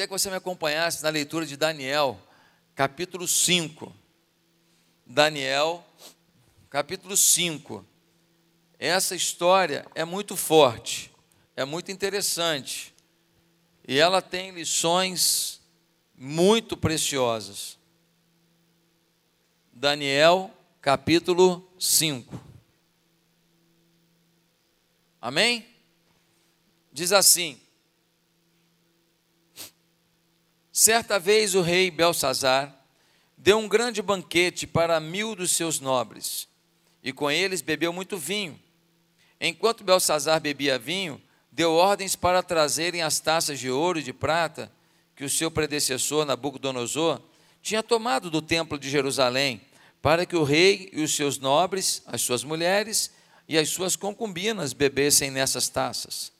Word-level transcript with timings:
queria 0.00 0.08
que 0.08 0.18
você 0.18 0.30
me 0.30 0.36
acompanhasse 0.36 1.02
na 1.02 1.10
leitura 1.10 1.44
de 1.44 1.58
Daniel, 1.58 2.18
capítulo 2.74 3.28
5. 3.28 3.94
Daniel, 5.04 5.84
capítulo 6.70 7.14
5. 7.14 7.84
Essa 8.78 9.14
história 9.14 9.86
é 9.94 10.02
muito 10.02 10.38
forte, 10.38 11.12
é 11.54 11.66
muito 11.66 11.92
interessante, 11.92 12.94
e 13.86 13.98
ela 13.98 14.22
tem 14.22 14.52
lições 14.52 15.60
muito 16.16 16.78
preciosas. 16.78 17.76
Daniel, 19.70 20.50
capítulo 20.80 21.70
5. 21.78 22.40
Amém? 25.20 25.68
Diz 26.90 27.12
assim: 27.12 27.59
Certa 30.82 31.18
vez 31.18 31.54
o 31.54 31.60
rei 31.60 31.90
Belsazar 31.90 32.74
deu 33.36 33.58
um 33.58 33.68
grande 33.68 34.00
banquete 34.00 34.66
para 34.66 34.98
mil 34.98 35.36
dos 35.36 35.50
seus 35.50 35.78
nobres, 35.78 36.48
e 37.04 37.12
com 37.12 37.30
eles 37.30 37.60
bebeu 37.60 37.92
muito 37.92 38.16
vinho. 38.16 38.58
Enquanto 39.38 39.84
Belsazar 39.84 40.40
bebia 40.40 40.78
vinho, 40.78 41.20
deu 41.52 41.74
ordens 41.74 42.16
para 42.16 42.42
trazerem 42.42 43.02
as 43.02 43.20
taças 43.20 43.60
de 43.60 43.70
ouro 43.70 43.98
e 43.98 44.02
de 44.02 44.14
prata 44.14 44.72
que 45.14 45.22
o 45.22 45.28
seu 45.28 45.50
predecessor 45.50 46.24
Nabucodonosor 46.24 47.20
tinha 47.60 47.82
tomado 47.82 48.30
do 48.30 48.40
templo 48.40 48.78
de 48.78 48.88
Jerusalém, 48.88 49.60
para 50.00 50.24
que 50.24 50.34
o 50.34 50.44
rei 50.44 50.88
e 50.94 51.02
os 51.02 51.14
seus 51.14 51.36
nobres, 51.36 52.02
as 52.06 52.22
suas 52.22 52.42
mulheres 52.42 53.10
e 53.46 53.58
as 53.58 53.68
suas 53.68 53.96
concubinas 53.96 54.72
bebessem 54.72 55.30
nessas 55.30 55.68
taças. 55.68 56.32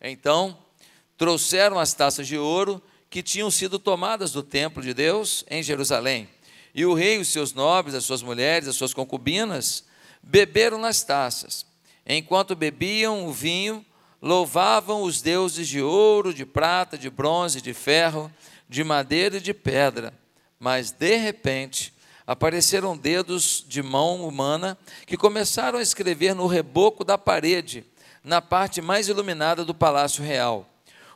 Então, 0.00 0.56
trouxeram 1.16 1.80
as 1.80 1.94
taças 1.94 2.28
de 2.28 2.38
ouro 2.38 2.80
que 3.10 3.22
tinham 3.22 3.50
sido 3.50 3.78
tomadas 3.78 4.32
do 4.32 4.42
templo 4.42 4.82
de 4.82 4.92
Deus 4.92 5.44
em 5.50 5.62
Jerusalém. 5.62 6.28
E 6.74 6.84
o 6.84 6.94
rei, 6.94 7.18
os 7.18 7.28
seus 7.28 7.52
nobres, 7.52 7.94
as 7.94 8.04
suas 8.04 8.22
mulheres, 8.22 8.68
as 8.68 8.76
suas 8.76 8.92
concubinas, 8.92 9.84
beberam 10.22 10.78
nas 10.78 11.02
taças. 11.02 11.64
Enquanto 12.06 12.54
bebiam 12.54 13.26
o 13.26 13.32
vinho, 13.32 13.84
louvavam 14.20 15.02
os 15.02 15.22
deuses 15.22 15.68
de 15.68 15.80
ouro, 15.80 16.34
de 16.34 16.44
prata, 16.44 16.98
de 16.98 17.08
bronze, 17.08 17.60
de 17.60 17.72
ferro, 17.72 18.32
de 18.68 18.84
madeira 18.84 19.38
e 19.38 19.40
de 19.40 19.54
pedra. 19.54 20.12
Mas, 20.58 20.90
de 20.90 21.16
repente, 21.16 21.94
apareceram 22.26 22.96
dedos 22.96 23.64
de 23.66 23.82
mão 23.82 24.26
humana 24.26 24.76
que 25.06 25.16
começaram 25.16 25.78
a 25.78 25.82
escrever 25.82 26.34
no 26.34 26.46
reboco 26.46 27.04
da 27.04 27.16
parede, 27.16 27.86
na 28.22 28.42
parte 28.42 28.82
mais 28.82 29.08
iluminada 29.08 29.64
do 29.64 29.74
palácio 29.74 30.22
real. 30.22 30.68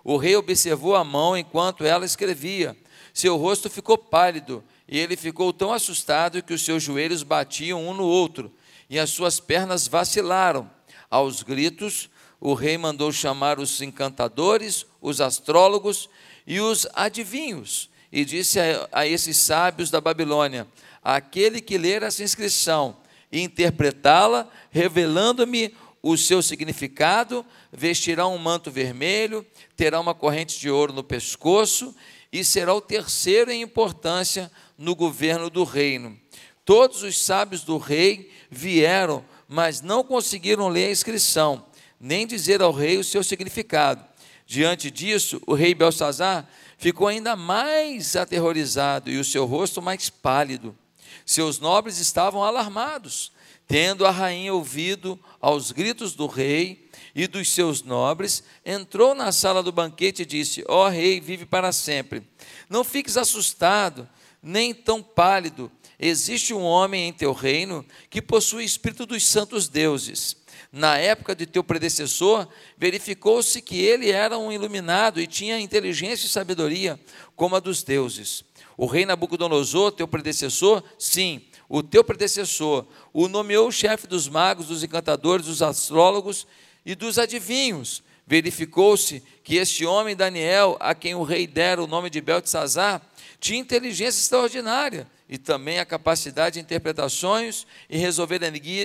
O 0.04 0.16
rei 0.16 0.36
observou 0.36 0.96
a 0.96 1.04
mão 1.04 1.36
enquanto 1.36 1.84
ela 1.84 2.04
escrevia. 2.04 2.76
Seu 3.14 3.36
rosto 3.36 3.70
ficou 3.70 3.96
pálido 3.96 4.64
e 4.88 4.98
ele 4.98 5.16
ficou 5.16 5.52
tão 5.52 5.72
assustado 5.72 6.42
que 6.42 6.54
os 6.54 6.64
seus 6.64 6.82
joelhos 6.82 7.22
batiam 7.22 7.86
um 7.86 7.94
no 7.94 8.04
outro 8.04 8.52
e 8.88 8.98
as 8.98 9.10
suas 9.10 9.38
pernas 9.40 9.86
vacilaram. 9.86 10.70
Aos 11.10 11.42
gritos, 11.42 12.10
o 12.40 12.54
rei 12.54 12.76
mandou 12.76 13.12
chamar 13.12 13.60
os 13.60 13.80
encantadores, 13.80 14.86
os 15.00 15.20
astrólogos 15.20 16.08
e 16.46 16.60
os 16.60 16.86
adivinhos 16.94 17.92
e 18.12 18.24
disse 18.24 18.60
a, 18.60 18.88
a 18.92 19.06
esses 19.06 19.38
sábios 19.38 19.90
da 19.90 20.00
Babilônia: 20.00 20.68
Aquele 21.02 21.60
que 21.60 21.78
ler 21.78 22.02
essa 22.02 22.22
inscrição 22.22 22.98
e 23.32 23.40
interpretá-la, 23.40 24.46
revelando-me 24.70 25.74
o 26.02 26.16
seu 26.16 26.42
significado, 26.42 27.46
vestirá 27.70 28.26
um 28.26 28.36
manto 28.36 28.70
vermelho, 28.70 29.46
terá 29.76 30.00
uma 30.00 30.14
corrente 30.14 30.58
de 30.58 30.68
ouro 30.68 30.92
no 30.92 31.04
pescoço 31.04 31.94
e 32.32 32.44
será 32.44 32.74
o 32.74 32.80
terceiro 32.80 33.52
em 33.52 33.62
importância 33.62 34.50
no 34.76 34.96
governo 34.96 35.48
do 35.48 35.62
reino. 35.62 36.18
Todos 36.64 37.02
os 37.02 37.18
sábios 37.18 37.62
do 37.62 37.78
rei 37.78 38.32
vieram, 38.50 39.24
mas 39.46 39.80
não 39.80 40.02
conseguiram 40.02 40.68
ler 40.68 40.86
a 40.86 40.90
inscrição, 40.90 41.66
nem 42.00 42.26
dizer 42.26 42.60
ao 42.60 42.72
rei 42.72 42.98
o 42.98 43.04
seu 43.04 43.22
significado. 43.22 44.04
Diante 44.44 44.90
disso, 44.90 45.40
o 45.46 45.54
rei 45.54 45.74
Belsazar 45.74 46.48
ficou 46.78 47.06
ainda 47.06 47.36
mais 47.36 48.16
aterrorizado 48.16 49.08
e 49.08 49.18
o 49.18 49.24
seu 49.24 49.46
rosto 49.46 49.80
mais 49.80 50.10
pálido. 50.10 50.76
Seus 51.24 51.60
nobres 51.60 51.98
estavam 51.98 52.42
alarmados 52.42 53.30
Tendo 53.72 54.04
a 54.04 54.10
rainha 54.10 54.52
ouvido 54.52 55.18
aos 55.40 55.72
gritos 55.72 56.12
do 56.12 56.26
rei 56.26 56.90
e 57.14 57.26
dos 57.26 57.48
seus 57.48 57.82
nobres, 57.82 58.44
entrou 58.66 59.14
na 59.14 59.32
sala 59.32 59.62
do 59.62 59.72
banquete 59.72 60.20
e 60.20 60.26
disse: 60.26 60.62
Ó 60.68 60.84
oh, 60.84 60.88
rei, 60.90 61.22
vive 61.22 61.46
para 61.46 61.72
sempre. 61.72 62.22
Não 62.68 62.84
fiques 62.84 63.16
assustado, 63.16 64.06
nem 64.42 64.74
tão 64.74 65.02
pálido. 65.02 65.72
Existe 65.98 66.52
um 66.52 66.60
homem 66.60 67.08
em 67.08 67.14
teu 67.14 67.32
reino 67.32 67.82
que 68.10 68.20
possui 68.20 68.62
espírito 68.62 69.06
dos 69.06 69.26
santos 69.26 69.68
deuses. 69.68 70.36
Na 70.70 70.98
época 70.98 71.34
de 71.34 71.46
teu 71.46 71.64
predecessor, 71.64 72.46
verificou-se 72.76 73.62
que 73.62 73.80
ele 73.80 74.10
era 74.10 74.36
um 74.36 74.52
iluminado 74.52 75.18
e 75.18 75.26
tinha 75.26 75.58
inteligência 75.58 76.26
e 76.26 76.28
sabedoria 76.28 77.00
como 77.34 77.56
a 77.56 77.60
dos 77.60 77.82
deuses. 77.82 78.44
O 78.76 78.84
rei 78.84 79.06
Nabucodonosor, 79.06 79.92
teu 79.92 80.06
predecessor, 80.06 80.82
sim, 80.98 81.42
o 81.72 81.82
teu 81.82 82.04
predecessor, 82.04 82.86
o 83.14 83.28
nomeou 83.28 83.72
chefe 83.72 84.06
dos 84.06 84.28
magos, 84.28 84.66
dos 84.66 84.84
encantadores, 84.84 85.46
dos 85.46 85.62
astrólogos 85.62 86.46
e 86.84 86.94
dos 86.94 87.18
adivinhos. 87.18 88.02
Verificou-se 88.26 89.22
que 89.42 89.56
este 89.56 89.86
homem, 89.86 90.14
Daniel, 90.14 90.76
a 90.78 90.94
quem 90.94 91.14
o 91.14 91.22
rei 91.22 91.46
dera 91.46 91.82
o 91.82 91.86
nome 91.86 92.10
de 92.10 92.20
Beltesazar, 92.20 93.00
tinha 93.40 93.58
inteligência 93.58 94.20
extraordinária 94.20 95.10
e 95.26 95.38
também 95.38 95.78
a 95.78 95.86
capacidade 95.86 96.56
de 96.56 96.60
interpretar 96.60 97.08
sonhos 97.08 97.66
e 97.88 97.96
resolver 97.96 98.42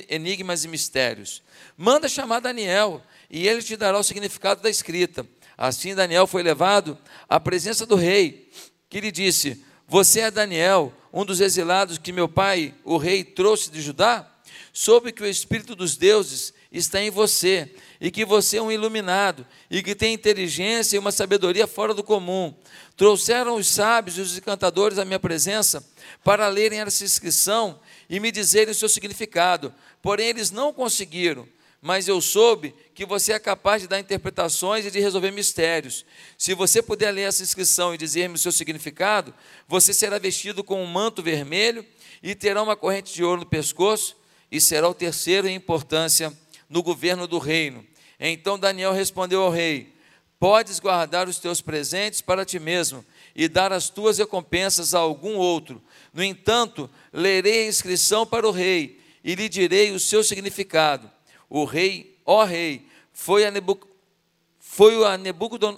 enigmas 0.08 0.64
e 0.64 0.70
mistérios. 0.70 1.44
Manda 1.76 2.08
chamar 2.08 2.40
Daniel 2.40 3.04
e 3.30 3.50
ele 3.50 3.62
te 3.62 3.76
dará 3.76 4.00
o 4.00 4.04
significado 4.04 4.62
da 4.62 4.70
escrita. 4.70 5.28
Assim, 5.58 5.94
Daniel 5.94 6.26
foi 6.26 6.42
levado 6.42 6.98
à 7.28 7.38
presença 7.38 7.86
do 7.86 7.96
rei, 7.96 8.50
que 8.90 9.02
lhe 9.02 9.12
disse: 9.12 9.62
Você 9.90 10.22
é 10.22 10.32
Daniel, 10.32 10.94
um 11.18 11.26
dos 11.26 11.42
exilados 11.42 11.98
que 11.98 12.12
meu 12.12 12.30
pai, 12.30 12.76
o 12.84 12.96
rei, 12.96 13.24
trouxe 13.24 13.72
de 13.72 13.82
Judá, 13.82 14.32
soube 14.72 15.12
que 15.12 15.24
o 15.24 15.28
Espírito 15.28 15.76
dos 15.76 15.98
deuses 15.98 16.54
está 16.72 17.02
em 17.02 17.10
você, 17.10 17.74
e 18.00 18.12
que 18.12 18.24
você 18.24 18.58
é 18.58 18.62
um 18.62 18.72
iluminado, 18.72 19.44
e 19.68 19.82
que 19.82 19.96
tem 19.96 20.14
inteligência 20.14 20.96
e 20.96 21.00
uma 21.00 21.12
sabedoria 21.12 21.66
fora 21.66 21.92
do 21.92 22.04
comum. 22.04 22.54
Trouxeram 22.96 23.56
os 23.56 23.66
sábios 23.68 24.20
e 24.20 24.22
os 24.22 24.38
encantadores 24.38 25.00
à 25.00 25.06
minha 25.06 25.20
presença 25.20 25.84
para 26.24 26.48
lerem 26.50 26.82
essa 26.82 27.04
inscrição 27.04 27.80
e 28.08 28.20
me 28.20 28.32
dizerem 28.32 28.72
o 28.72 28.76
seu 28.76 28.88
significado, 28.88 29.74
porém 30.04 30.28
eles 30.28 30.52
não 30.52 30.72
conseguiram 30.72 31.48
mas 31.88 32.06
eu 32.10 32.20
soube 32.20 32.76
que 32.94 33.06
você 33.06 33.32
é 33.32 33.40
capaz 33.40 33.82
de 33.82 33.88
dar 33.88 33.98
interpretações 33.98 34.86
e 34.86 34.92
de 34.92 35.00
resolver 35.00 35.32
mistérios. 35.32 36.06
Se 36.38 36.54
você 36.54 36.82
puder 36.82 37.12
ler 37.12 37.22
essa 37.22 37.42
inscrição 37.42 37.96
e 37.96 37.98
dizer-me 37.98 38.36
o 38.36 38.38
seu 38.38 38.52
significado, 38.52 39.34
você 39.70 39.94
será 39.94 40.20
vestido 40.20 40.66
com 40.66 40.84
um 40.84 40.86
manto 40.86 41.24
vermelho 41.24 41.86
e 42.22 42.36
terá 42.36 42.62
uma 42.62 42.76
corrente 42.76 43.14
de 43.14 43.24
ouro 43.24 43.40
no 43.40 43.46
pescoço 43.48 44.18
e 44.52 44.60
será 44.60 44.90
o 44.90 44.94
terceiro 44.94 45.48
em 45.48 45.56
importância 45.56 46.38
no 46.70 46.84
governo 46.84 47.26
do 47.26 47.38
reino. 47.38 47.86
Então 48.20 48.60
Daniel 48.60 48.92
respondeu 48.92 49.42
ao 49.44 49.50
rei: 49.50 49.94
Podes 50.38 50.82
guardar 50.82 51.30
os 51.30 51.40
teus 51.40 51.62
presentes 51.62 52.20
para 52.20 52.44
ti 52.44 52.60
mesmo 52.60 53.06
e 53.34 53.48
dar 53.48 53.72
as 53.72 53.88
tuas 53.88 54.18
recompensas 54.18 54.94
a 54.94 55.00
algum 55.00 55.36
outro. 55.38 55.82
No 56.14 56.22
entanto, 56.22 56.90
lerei 57.14 57.64
a 57.64 57.70
inscrição 57.70 58.26
para 58.26 58.46
o 58.46 58.52
rei 58.52 59.00
e 59.24 59.36
lhe 59.36 59.48
direi 59.48 59.92
o 59.92 60.00
seu 60.02 60.22
significado 60.22 61.16
o 61.50 61.64
rei, 61.64 62.18
ó 62.26 62.44
rei, 62.44 62.86
foi 63.14 63.46
a, 63.46 63.52
foi 64.60 64.96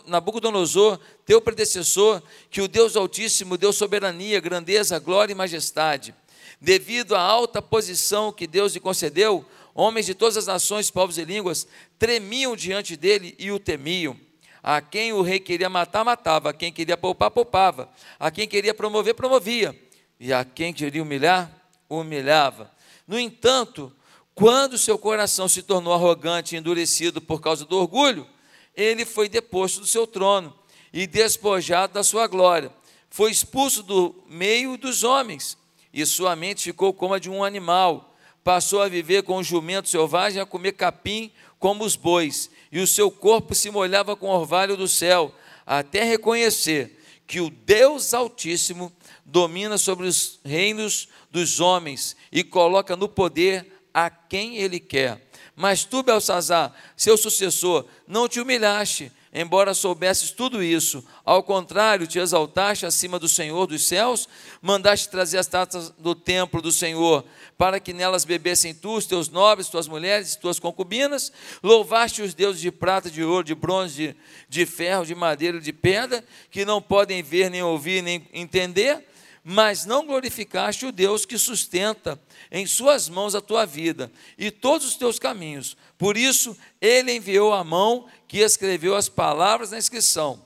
Nabucodonosor, 0.06 1.00
teu 1.26 1.40
predecessor, 1.40 2.22
que 2.50 2.62
o 2.62 2.68
Deus 2.68 2.96
Altíssimo 2.96 3.58
deu 3.58 3.72
soberania, 3.72 4.40
grandeza, 4.40 5.00
glória 5.00 5.32
e 5.32 5.36
majestade. 5.36 6.14
Devido 6.60 7.16
à 7.16 7.22
alta 7.22 7.62
posição 7.62 8.32
que 8.32 8.46
Deus 8.46 8.74
lhe 8.74 8.80
concedeu, 8.80 9.46
homens 9.74 10.06
de 10.06 10.14
todas 10.14 10.36
as 10.36 10.48
nações, 10.48 10.92
povos 10.92 11.18
e 11.18 11.24
línguas 11.24 11.68
tremiam 11.98 12.56
diante 12.56 12.98
dele 12.98 13.36
e 13.40 13.52
o 13.52 13.60
temiam. 13.60 14.18
A 14.62 14.82
quem 14.82 15.14
o 15.14 15.22
rei 15.22 15.40
queria 15.40 15.70
matar, 15.70 16.04
matava. 16.04 16.50
A 16.50 16.54
quem 16.54 16.72
queria 16.72 16.98
poupar, 16.98 17.32
poupava. 17.32 17.90
A 18.20 18.30
quem 18.30 18.48
queria 18.48 18.74
promover, 18.74 19.14
promovia. 19.14 19.74
E 20.20 20.34
a 20.34 20.44
quem 20.44 20.74
queria 20.74 21.02
humilhar, 21.02 21.50
humilhava. 21.90 22.70
No 23.08 23.18
entanto, 23.18 23.92
quando 24.40 24.78
seu 24.78 24.98
coração 24.98 25.50
se 25.50 25.62
tornou 25.62 25.94
arrogante 25.94 26.56
e 26.56 26.58
endurecido 26.58 27.20
por 27.20 27.42
causa 27.42 27.66
do 27.66 27.78
orgulho, 27.78 28.26
ele 28.74 29.04
foi 29.04 29.28
deposto 29.28 29.82
do 29.82 29.86
seu 29.86 30.08
trono 30.08 30.58
e 30.94 31.06
despojado 31.06 31.96
da 31.96 32.06
sua 32.06 32.26
glória. 32.26 32.72
Foi 33.10 33.32
expulso 33.32 33.84
do 33.84 34.16
meio 34.30 34.78
dos 34.78 35.04
homens 35.04 35.58
e 35.94 36.06
sua 36.06 36.38
mente 36.38 36.64
ficou 36.64 36.94
como 36.94 37.16
a 37.16 37.20
de 37.20 37.30
um 37.30 37.44
animal. 37.44 38.16
Passou 38.42 38.82
a 38.82 38.88
viver 38.88 39.24
com 39.24 39.40
um 39.40 39.44
jumento 39.44 39.90
selvagem, 39.90 40.42
a 40.42 40.46
comer 40.46 40.72
capim 40.72 41.30
como 41.60 41.84
os 41.84 41.98
bois, 41.98 42.50
e 42.72 42.80
o 42.80 42.88
seu 42.88 43.12
corpo 43.12 43.54
se 43.54 43.70
molhava 43.70 44.16
com 44.16 44.28
o 44.28 44.40
orvalho 44.40 44.78
do 44.78 44.88
céu, 44.88 45.36
até 45.66 46.06
reconhecer 46.06 46.98
que 47.28 47.42
o 47.42 47.50
Deus 47.50 48.14
Altíssimo 48.14 48.90
domina 49.26 49.78
sobre 49.78 50.08
os 50.08 50.40
reinos 50.46 51.10
dos 51.30 51.60
homens 51.60 52.16
e 52.32 52.42
coloca 52.42 52.96
no 52.96 53.10
poder 53.10 53.79
a 54.06 54.10
quem 54.10 54.58
ele 54.58 54.80
quer. 54.80 55.30
Mas 55.56 55.84
tu, 55.84 56.02
Belsazar, 56.02 56.74
seu 56.96 57.18
sucessor, 57.18 57.86
não 58.08 58.30
te 58.30 58.40
humilhaste, 58.40 59.12
embora 59.34 59.74
soubesses 59.74 60.32
tudo 60.32 60.64
isso. 60.64 61.04
Ao 61.26 61.44
contrário, 61.44 62.08
te 62.08 62.18
exaltaste 62.18 62.86
acima 62.86 63.20
do 63.20 63.28
Senhor 63.28 63.68
dos 63.68 63.86
céus, 63.86 64.30
mandaste 64.62 65.10
trazer 65.10 65.38
as 65.38 65.48
taças 65.48 65.90
do 66.00 66.16
templo 66.16 66.62
do 66.62 66.72
Senhor, 66.72 67.26
para 67.58 67.78
que 67.78 67.92
nelas 67.92 68.24
bebessem 68.24 68.74
tu, 68.74 68.96
os 68.96 69.06
teus 69.06 69.28
nobres, 69.28 69.68
tuas 69.68 69.88
mulheres 69.88 70.38
tuas 70.38 70.60
concubinas. 70.60 71.30
Louvaste 71.62 72.22
os 72.22 72.34
deuses 72.34 72.62
de 72.62 72.72
prata, 72.72 73.12
de 73.12 73.22
ouro, 73.22 73.44
de 73.44 73.54
bronze, 73.54 73.96
de, 73.96 74.16
de 74.48 74.66
ferro, 74.66 75.06
de 75.06 75.14
madeira, 75.14 75.60
de 75.60 75.74
pedra, 75.74 76.24
que 76.50 76.64
não 76.64 76.82
podem 76.82 77.22
ver, 77.22 77.50
nem 77.50 77.62
ouvir, 77.62 78.02
nem 78.02 78.26
entender 78.34 79.09
mas 79.52 79.84
não 79.84 80.06
glorificaste 80.06 80.86
o 80.86 80.92
Deus 80.92 81.26
que 81.26 81.36
sustenta 81.36 82.22
em 82.52 82.68
suas 82.68 83.10
mãos 83.10 83.34
a 83.34 83.42
tua 83.42 83.66
vida 83.66 84.12
e 84.38 84.52
todos 84.52 84.86
os 84.86 84.96
teus 84.96 85.18
caminhos. 85.18 85.76
Por 85.98 86.16
isso, 86.16 86.56
ele 86.80 87.14
enviou 87.14 87.52
a 87.52 87.64
mão 87.64 88.08
que 88.28 88.42
escreveu 88.42 88.96
as 88.96 89.10
palavras 89.10 89.72
na 89.72 89.80
inscrição. 89.80 90.46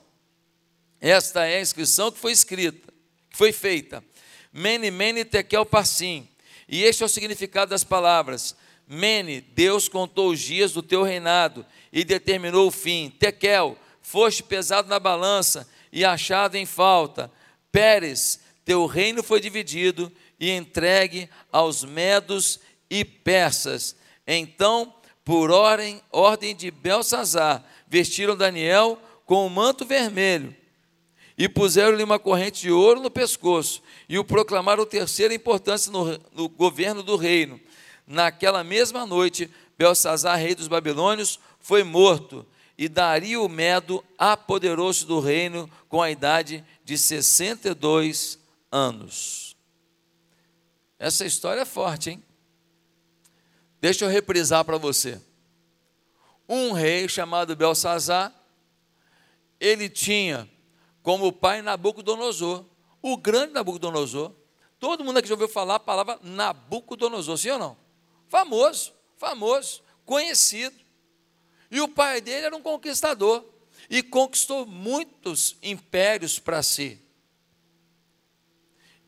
Esta 1.02 1.44
é 1.44 1.58
a 1.58 1.60
inscrição 1.60 2.10
que 2.10 2.18
foi 2.18 2.32
escrita, 2.32 2.90
que 3.28 3.36
foi 3.36 3.52
feita. 3.52 4.02
Mene, 4.50 4.90
mene, 4.90 5.22
tekel, 5.22 5.66
parsim. 5.66 6.26
E 6.66 6.82
este 6.82 7.02
é 7.02 7.06
o 7.06 7.08
significado 7.10 7.72
das 7.72 7.84
palavras. 7.84 8.56
Mene, 8.88 9.42
Deus 9.42 9.86
contou 9.86 10.30
os 10.30 10.40
dias 10.40 10.72
do 10.72 10.82
teu 10.82 11.02
reinado 11.02 11.66
e 11.92 12.04
determinou 12.04 12.68
o 12.68 12.70
fim. 12.70 13.10
Tekel, 13.18 13.76
foste 14.00 14.42
pesado 14.42 14.88
na 14.88 14.98
balança 14.98 15.68
e 15.92 16.06
achado 16.06 16.54
em 16.54 16.64
falta. 16.64 17.30
Pérez, 17.70 18.40
teu 18.64 18.86
reino 18.86 19.22
foi 19.22 19.40
dividido 19.40 20.10
e 20.38 20.50
entregue 20.50 21.28
aos 21.52 21.84
medos 21.84 22.60
e 22.88 23.04
persas. 23.04 23.94
Então, 24.26 24.92
por 25.24 25.50
ordem, 25.50 26.00
ordem 26.10 26.54
de 26.54 26.70
Belsazar, 26.70 27.64
vestiram 27.88 28.36
Daniel 28.36 28.98
com 29.24 29.46
um 29.46 29.50
manto 29.50 29.84
vermelho 29.84 30.54
e 31.36 31.48
puseram-lhe 31.48 32.02
uma 32.02 32.18
corrente 32.18 32.62
de 32.62 32.70
ouro 32.70 33.00
no 33.00 33.10
pescoço 33.10 33.82
e 34.08 34.18
o 34.18 34.24
proclamaram 34.24 34.86
terceira 34.86 35.34
importância 35.34 35.90
no, 35.90 36.18
no 36.32 36.48
governo 36.48 37.02
do 37.02 37.16
reino. 37.16 37.60
Naquela 38.06 38.62
mesma 38.62 39.06
noite, 39.06 39.50
Belsazar, 39.76 40.38
rei 40.38 40.54
dos 40.54 40.68
babilônios, 40.68 41.40
foi 41.58 41.82
morto 41.82 42.46
e 42.76 42.88
Dario 42.88 43.48
Medo 43.48 44.04
apoderou-se 44.18 45.04
do 45.06 45.20
reino 45.20 45.68
com 45.88 46.02
a 46.02 46.10
idade 46.10 46.64
de 46.84 46.98
62 46.98 48.38
anos. 48.74 49.56
Essa 50.98 51.24
história 51.24 51.60
é 51.60 51.64
forte, 51.64 52.10
hein? 52.10 52.24
Deixa 53.80 54.04
eu 54.04 54.08
reprisar 54.08 54.64
para 54.64 54.78
você. 54.78 55.20
Um 56.48 56.72
rei 56.72 57.08
chamado 57.08 57.54
Belsazar, 57.54 58.34
ele 59.60 59.88
tinha 59.88 60.50
como 61.02 61.32
pai 61.32 61.62
Nabucodonosor, 61.62 62.64
o 63.00 63.16
grande 63.16 63.52
Nabucodonosor. 63.52 64.32
Todo 64.80 65.04
mundo 65.04 65.18
aqui 65.18 65.28
já 65.28 65.34
ouviu 65.34 65.48
falar 65.48 65.76
a 65.76 65.80
palavra 65.80 66.18
Nabucodonosor, 66.22 67.38
sim 67.38 67.50
ou 67.50 67.58
não? 67.58 67.76
Famoso, 68.28 68.92
famoso, 69.16 69.82
conhecido. 70.04 70.74
E 71.70 71.80
o 71.80 71.88
pai 71.88 72.20
dele 72.20 72.46
era 72.46 72.56
um 72.56 72.62
conquistador 72.62 73.44
e 73.88 74.02
conquistou 74.02 74.66
muitos 74.66 75.56
impérios 75.62 76.38
para 76.38 76.62
si. 76.62 77.03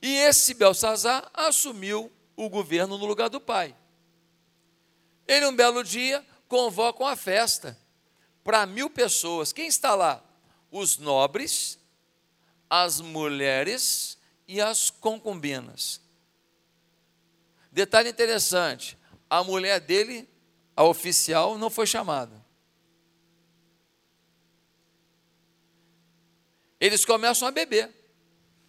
E 0.01 0.15
esse 0.15 0.55
Belsazar 0.55 1.31
assumiu 1.33 2.13
o 2.37 2.49
governo 2.49 2.99
no 2.99 3.07
lugar 3.07 3.29
do 3.29 3.41
pai. 3.41 3.75
Ele, 5.27 5.47
um 5.47 5.57
belo 5.57 5.83
dia, 5.83 6.25
convoca 6.47 7.03
uma 7.03 7.17
festa 7.17 7.79
para 8.45 8.67
mil 8.67 8.89
pessoas. 8.91 9.53
Quem 9.53 9.67
está 9.67 9.95
lá? 9.95 10.23
Os 10.71 10.99
nobres, 10.99 11.79
as 12.69 13.01
mulheres 13.01 14.19
e 14.47 14.61
as 14.61 14.91
concubinas. 14.91 16.01
Detalhe 17.73 18.11
interessante: 18.11 18.97
a 19.29 19.43
mulher 19.43 19.81
dele, 19.81 20.29
a 20.77 20.85
oficial, 20.85 21.59
não 21.59 21.71
foi 21.71 21.87
chamada. 21.87 22.45
Eles 26.79 27.05
começam 27.05 27.49
a 27.49 27.51
beber 27.51 27.96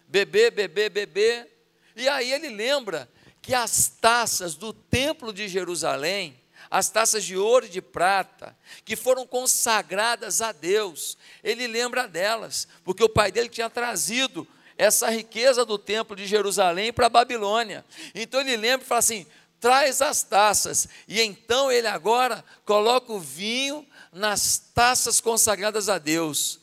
beber, 0.08 0.50
beber, 0.50 0.90
beber. 0.90 1.48
E 1.94 2.08
aí 2.08 2.32
ele 2.32 2.48
lembra 2.48 3.08
que 3.42 3.54
as 3.54 3.88
taças 3.88 4.54
do 4.54 4.72
templo 4.72 5.32
de 5.32 5.46
Jerusalém, 5.48 6.38
as 6.70 6.88
taças 6.88 7.24
de 7.24 7.36
ouro 7.36 7.66
e 7.66 7.68
de 7.68 7.80
prata, 7.80 8.56
que 8.84 8.96
foram 8.96 9.26
consagradas 9.26 10.42
a 10.42 10.52
Deus, 10.52 11.16
ele 11.42 11.66
lembra 11.66 12.06
delas, 12.06 12.66
porque 12.84 13.02
o 13.02 13.08
pai 13.08 13.32
dele 13.32 13.48
tinha 13.48 13.70
trazido 13.70 14.46
essa 14.76 15.10
riqueza 15.10 15.64
do 15.64 15.78
templo 15.78 16.14
de 16.14 16.26
Jerusalém 16.26 16.92
para 16.92 17.06
a 17.06 17.10
Babilônia. 17.10 17.84
Então 18.14 18.40
ele 18.40 18.56
lembra 18.56 18.84
e 18.84 18.88
fala 18.88 19.00
assim: 19.00 19.26
traz 19.58 20.00
as 20.00 20.22
taças. 20.22 20.88
E 21.08 21.20
então 21.20 21.70
ele 21.72 21.86
agora 21.86 22.44
coloca 22.64 23.12
o 23.12 23.18
vinho 23.18 23.86
nas 24.12 24.58
taças 24.58 25.20
consagradas 25.20 25.88
a 25.88 25.98
Deus 25.98 26.60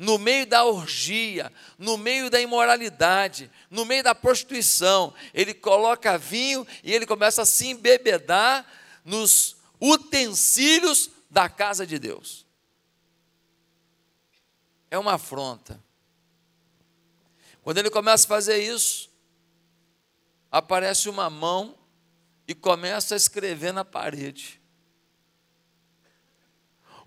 no 0.00 0.16
meio 0.16 0.46
da 0.46 0.64
orgia, 0.64 1.52
no 1.76 1.98
meio 1.98 2.30
da 2.30 2.40
imoralidade, 2.40 3.50
no 3.68 3.84
meio 3.84 4.02
da 4.02 4.14
prostituição, 4.14 5.12
ele 5.34 5.52
coloca 5.52 6.16
vinho 6.16 6.66
e 6.82 6.90
ele 6.90 7.04
começa 7.04 7.42
a 7.42 7.44
se 7.44 7.66
embebedar 7.66 8.66
nos 9.04 9.56
utensílios 9.78 11.10
da 11.28 11.50
casa 11.50 11.86
de 11.86 11.98
Deus. 11.98 12.46
É 14.90 14.98
uma 14.98 15.16
afronta. 15.16 15.78
Quando 17.62 17.76
ele 17.76 17.90
começa 17.90 18.24
a 18.24 18.28
fazer 18.28 18.56
isso, 18.56 19.10
aparece 20.50 21.10
uma 21.10 21.28
mão 21.28 21.76
e 22.48 22.54
começa 22.54 23.14
a 23.14 23.18
escrever 23.18 23.70
na 23.70 23.84
parede. 23.84 24.59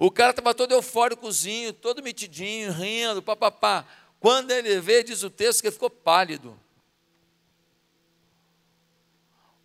O 0.03 0.11
cara 0.11 0.31
estava 0.31 0.53
todo 0.53 0.73
eufóricozinho, 0.73 1.71
todo 1.71 2.03
metidinho, 2.03 2.73
rindo, 2.73 3.23
papapá. 3.23 3.85
Quando 4.19 4.51
ele 4.51 4.81
vê, 4.81 5.01
diz 5.01 5.23
o 5.23 5.29
texto 5.29 5.61
que 5.61 5.67
ele 5.67 5.73
ficou 5.73 5.89
pálido. 5.89 6.59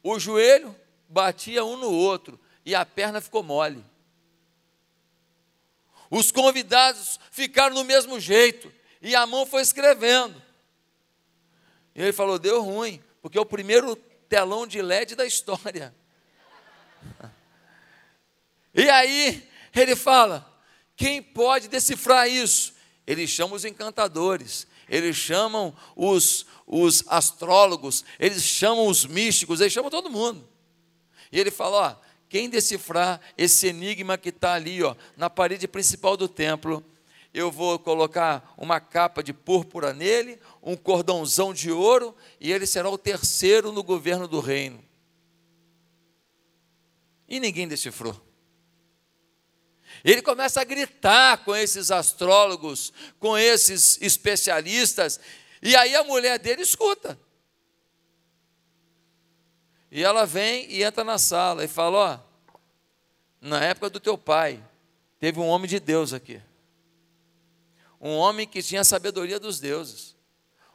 O 0.00 0.16
joelho 0.16 0.76
batia 1.08 1.64
um 1.64 1.76
no 1.76 1.90
outro 1.90 2.38
e 2.64 2.72
a 2.72 2.86
perna 2.86 3.20
ficou 3.20 3.42
mole. 3.42 3.84
Os 6.08 6.30
convidados 6.30 7.18
ficaram 7.32 7.74
no 7.74 7.82
mesmo 7.82 8.20
jeito 8.20 8.72
e 9.02 9.16
a 9.16 9.26
mão 9.26 9.44
foi 9.44 9.62
escrevendo. 9.62 10.40
E 11.96 12.00
ele 12.00 12.12
falou: 12.12 12.38
deu 12.38 12.62
ruim, 12.62 13.02
porque 13.20 13.36
é 13.36 13.40
o 13.40 13.44
primeiro 13.44 13.96
telão 14.28 14.68
de 14.68 14.80
LED 14.80 15.16
da 15.16 15.26
história. 15.26 15.92
E 18.74 18.88
aí 18.88 19.47
ele 19.80 19.96
fala: 19.96 20.46
quem 20.96 21.22
pode 21.22 21.68
decifrar 21.68 22.28
isso? 22.28 22.74
Eles 23.06 23.30
chamam 23.30 23.56
os 23.56 23.64
encantadores, 23.64 24.66
eles 24.88 25.16
chamam 25.16 25.74
os, 25.96 26.46
os 26.66 27.04
astrólogos, 27.06 28.04
eles 28.18 28.42
chamam 28.42 28.86
os 28.86 29.06
místicos, 29.06 29.60
eles 29.60 29.72
chamam 29.72 29.90
todo 29.90 30.10
mundo. 30.10 30.46
E 31.30 31.38
ele 31.38 31.50
fala: 31.50 31.76
ó, 31.90 32.08
quem 32.28 32.50
decifrar 32.50 33.20
esse 33.36 33.68
enigma 33.68 34.18
que 34.18 34.28
está 34.28 34.54
ali, 34.54 34.82
ó, 34.82 34.94
na 35.16 35.30
parede 35.30 35.66
principal 35.66 36.16
do 36.16 36.28
templo, 36.28 36.84
eu 37.32 37.50
vou 37.50 37.78
colocar 37.78 38.54
uma 38.56 38.80
capa 38.80 39.22
de 39.22 39.32
púrpura 39.32 39.94
nele, 39.94 40.38
um 40.62 40.76
cordãozão 40.76 41.54
de 41.54 41.70
ouro, 41.70 42.14
e 42.40 42.52
ele 42.52 42.66
será 42.66 42.90
o 42.90 42.98
terceiro 42.98 43.70
no 43.70 43.82
governo 43.82 44.26
do 44.26 44.40
reino. 44.40 44.82
E 47.28 47.38
ninguém 47.38 47.68
decifrou. 47.68 48.27
Ele 50.04 50.22
começa 50.22 50.60
a 50.60 50.64
gritar 50.64 51.44
com 51.44 51.54
esses 51.54 51.90
astrólogos, 51.90 52.92
com 53.18 53.36
esses 53.36 54.00
especialistas, 54.00 55.18
e 55.62 55.74
aí 55.76 55.94
a 55.94 56.04
mulher 56.04 56.38
dele 56.38 56.62
escuta. 56.62 57.18
E 59.90 60.04
ela 60.04 60.26
vem 60.26 60.70
e 60.70 60.82
entra 60.82 61.02
na 61.02 61.18
sala 61.18 61.64
e 61.64 61.68
fala: 61.68 61.98
Ó, 61.98 62.18
na 63.40 63.62
época 63.64 63.90
do 63.90 64.00
teu 64.00 64.18
pai, 64.18 64.62
teve 65.18 65.40
um 65.40 65.46
homem 65.46 65.68
de 65.68 65.80
Deus 65.80 66.12
aqui. 66.12 66.40
Um 68.00 68.14
homem 68.16 68.46
que 68.46 68.62
tinha 68.62 68.82
a 68.82 68.84
sabedoria 68.84 69.40
dos 69.40 69.58
deuses. 69.58 70.16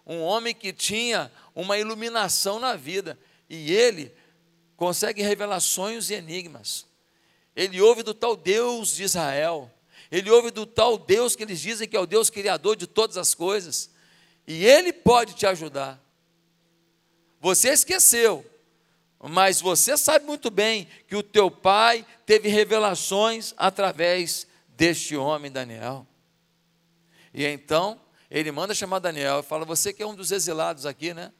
Um 0.05 0.21
homem 0.21 0.53
que 0.53 0.73
tinha 0.73 1.31
uma 1.55 1.77
iluminação 1.77 2.59
na 2.59 2.75
vida. 2.75 3.17
E 3.49 3.71
ele 3.71 4.13
consegue 4.75 5.21
revelar 5.21 5.59
sonhos 5.61 6.09
e 6.09 6.15
enigmas. 6.15 6.85
Ele 7.55 7.81
ouve 7.81 8.03
do 8.03 8.13
tal 8.13 8.35
Deus 8.35 8.95
de 8.95 9.03
Israel. 9.03 9.71
Ele 10.11 10.29
ouve 10.29 10.51
do 10.51 10.65
tal 10.65 10.97
Deus 10.97 11.35
que 11.35 11.43
eles 11.43 11.59
dizem 11.59 11.87
que 11.87 11.95
é 11.95 11.99
o 11.99 12.05
Deus 12.05 12.29
criador 12.29 12.75
de 12.75 12.87
todas 12.87 13.17
as 13.17 13.33
coisas. 13.33 13.89
E 14.47 14.65
ele 14.65 14.91
pode 14.91 15.33
te 15.33 15.45
ajudar. 15.45 16.01
Você 17.39 17.69
esqueceu, 17.69 18.45
mas 19.21 19.59
você 19.59 19.97
sabe 19.97 20.25
muito 20.25 20.49
bem 20.49 20.87
que 21.07 21.15
o 21.15 21.23
teu 21.23 21.51
pai 21.51 22.05
teve 22.25 22.47
revelações 22.49 23.53
através 23.57 24.47
deste 24.69 25.15
homem, 25.15 25.51
Daniel. 25.51 26.07
E 27.33 27.45
então, 27.45 27.99
ele 28.29 28.51
manda 28.51 28.73
chamar 28.73 28.99
Daniel 28.99 29.39
e 29.39 29.43
fala: 29.43 29.65
Você 29.65 29.91
que 29.91 30.01
é 30.01 30.07
um 30.07 30.15
dos 30.15 30.31
exilados 30.31 30.85
aqui, 30.85 31.13
né? 31.13 31.31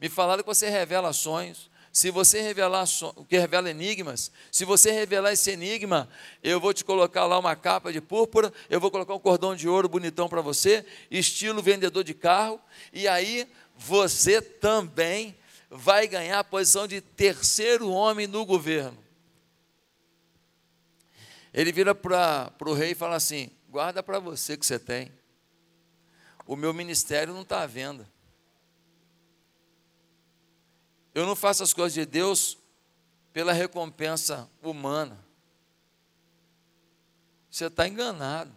Me 0.00 0.08
falaram 0.08 0.42
que 0.42 0.48
você 0.48 0.68
revela 0.68 1.12
sonhos. 1.12 1.70
Se 1.94 2.10
você 2.10 2.40
revelar 2.40 2.84
o 3.14 3.24
que 3.24 3.38
revela 3.38 3.70
enigmas, 3.70 4.32
se 4.50 4.64
você 4.64 4.90
revelar 4.90 5.32
esse 5.32 5.52
enigma, 5.52 6.08
eu 6.42 6.58
vou 6.58 6.74
te 6.74 6.84
colocar 6.84 7.24
lá 7.24 7.38
uma 7.38 7.54
capa 7.54 7.92
de 7.92 8.00
púrpura, 8.00 8.52
eu 8.68 8.80
vou 8.80 8.90
colocar 8.90 9.14
um 9.14 9.18
cordão 9.20 9.54
de 9.54 9.68
ouro 9.68 9.88
bonitão 9.88 10.28
para 10.28 10.40
você, 10.40 10.84
estilo 11.08 11.62
vendedor 11.62 12.02
de 12.02 12.12
carro, 12.12 12.60
e 12.92 13.06
aí 13.06 13.48
você 13.76 14.42
também 14.42 15.38
vai 15.70 16.08
ganhar 16.08 16.40
a 16.40 16.44
posição 16.44 16.88
de 16.88 17.00
terceiro 17.00 17.88
homem 17.88 18.26
no 18.26 18.44
governo. 18.44 18.98
Ele 21.52 21.70
vira 21.70 21.94
para 21.94 22.52
o 22.66 22.74
rei 22.74 22.90
e 22.90 22.96
fala 22.96 23.14
assim: 23.14 23.52
guarda 23.70 24.02
para 24.02 24.18
você 24.18 24.56
que 24.56 24.66
você 24.66 24.80
tem. 24.80 25.12
O 26.44 26.56
meu 26.56 26.74
ministério 26.74 27.32
não 27.32 27.42
está 27.42 27.62
à 27.62 27.66
venda. 27.66 28.12
Eu 31.14 31.24
não 31.24 31.36
faço 31.36 31.62
as 31.62 31.72
coisas 31.72 31.94
de 31.94 32.04
Deus 32.04 32.58
pela 33.32 33.52
recompensa 33.52 34.50
humana. 34.60 35.24
Você 37.48 37.66
está 37.66 37.86
enganado. 37.86 38.52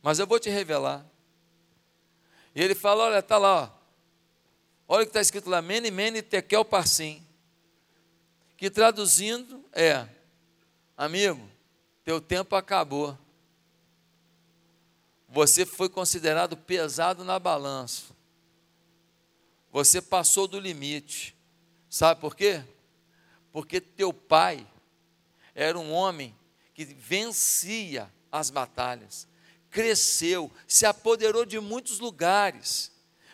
Mas 0.00 0.20
eu 0.20 0.26
vou 0.26 0.38
te 0.38 0.48
revelar. 0.48 1.04
E 2.54 2.62
ele 2.62 2.74
fala: 2.74 3.04
olha, 3.04 3.18
está 3.18 3.36
lá, 3.36 3.64
ó. 3.64 3.70
olha 4.94 5.02
o 5.02 5.06
que 5.06 5.10
está 5.10 5.20
escrito 5.20 5.50
lá: 5.50 5.60
Mene, 5.60 5.90
Mene, 5.90 6.22
Tekel, 6.22 6.64
Parsim. 6.64 7.26
Que 8.56 8.70
traduzindo 8.70 9.64
é: 9.72 10.06
amigo, 10.96 11.50
teu 12.04 12.20
tempo 12.20 12.54
acabou. 12.54 13.18
Você 15.28 15.66
foi 15.66 15.88
considerado 15.88 16.56
pesado 16.56 17.24
na 17.24 17.40
balança. 17.40 18.13
Você 19.74 20.00
passou 20.00 20.46
do 20.46 20.60
limite. 20.60 21.36
Sabe 21.90 22.20
por 22.20 22.36
quê? 22.36 22.62
Porque 23.50 23.80
teu 23.80 24.12
pai 24.12 24.64
era 25.52 25.76
um 25.76 25.92
homem 25.92 26.32
que 26.72 26.84
vencia 26.84 28.08
as 28.30 28.50
batalhas, 28.50 29.26
cresceu, 29.72 30.48
se 30.68 30.86
apoderou 30.86 31.44
de 31.44 31.58
muitos 31.58 31.98
lugares. 31.98 32.92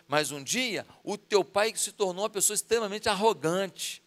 Mas 0.08 0.30
um 0.30 0.42
dia, 0.42 0.86
o 1.04 1.18
teu 1.18 1.44
pai 1.44 1.74
se 1.76 1.92
tornou 1.92 2.24
uma 2.24 2.30
pessoa 2.30 2.54
extremamente 2.54 3.06
arrogante. 3.06 4.02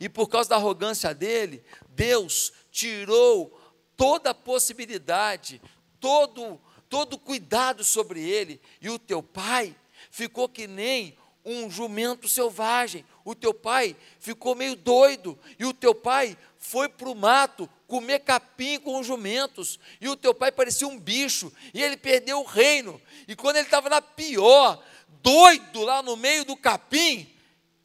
E 0.00 0.08
por 0.08 0.26
causa 0.26 0.50
da 0.50 0.56
arrogância 0.56 1.14
dele, 1.14 1.62
Deus 1.90 2.52
tirou 2.72 3.56
toda 3.96 4.30
a 4.30 4.34
possibilidade, 4.34 5.62
todo 6.00 6.60
todo 6.88 7.18
cuidado 7.18 7.84
sobre 7.84 8.20
ele, 8.20 8.60
e 8.80 8.88
o 8.88 8.98
teu 8.98 9.22
pai 9.22 9.76
ficou 10.10 10.48
que 10.48 10.66
nem 10.66 11.16
um 11.48 11.70
jumento 11.70 12.28
selvagem. 12.28 13.04
O 13.24 13.34
teu 13.34 13.54
pai 13.54 13.96
ficou 14.20 14.54
meio 14.54 14.76
doido, 14.76 15.38
e 15.58 15.64
o 15.64 15.72
teu 15.72 15.94
pai 15.94 16.36
foi 16.58 16.88
para 16.88 17.08
o 17.08 17.14
mato 17.14 17.68
comer 17.86 18.18
capim 18.20 18.78
com 18.78 19.00
os 19.00 19.06
jumentos, 19.06 19.80
e 20.00 20.08
o 20.08 20.16
teu 20.16 20.34
pai 20.34 20.52
parecia 20.52 20.86
um 20.86 20.98
bicho, 20.98 21.52
e 21.72 21.82
ele 21.82 21.96
perdeu 21.96 22.40
o 22.40 22.44
reino. 22.44 23.00
E 23.26 23.34
quando 23.34 23.56
ele 23.56 23.64
estava 23.64 23.88
na 23.88 24.02
pior, 24.02 24.82
doido 25.22 25.82
lá 25.82 26.02
no 26.02 26.16
meio 26.16 26.44
do 26.44 26.56
capim, 26.56 27.28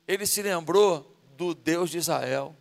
ele 0.08 0.26
se 0.26 0.42
lembrou 0.42 1.16
do 1.38 1.54
Deus 1.54 1.90
de 1.90 1.98
Israel. 1.98 2.56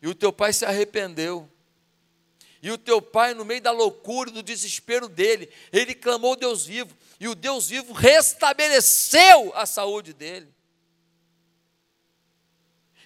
E 0.00 0.08
o 0.08 0.14
teu 0.14 0.32
pai 0.32 0.52
se 0.52 0.64
arrependeu. 0.64 1.48
E 2.62 2.70
o 2.70 2.78
teu 2.78 3.02
pai, 3.02 3.34
no 3.34 3.44
meio 3.44 3.60
da 3.60 3.72
loucura 3.72 4.30
e 4.30 4.32
do 4.32 4.42
desespero 4.42 5.08
dele, 5.08 5.50
ele 5.72 5.94
clamou 5.94 6.36
Deus 6.36 6.64
vivo 6.64 6.96
e 7.18 7.26
o 7.26 7.34
Deus 7.34 7.68
vivo 7.68 7.92
restabeleceu 7.92 9.52
a 9.54 9.66
saúde 9.66 10.12
dele. 10.12 10.48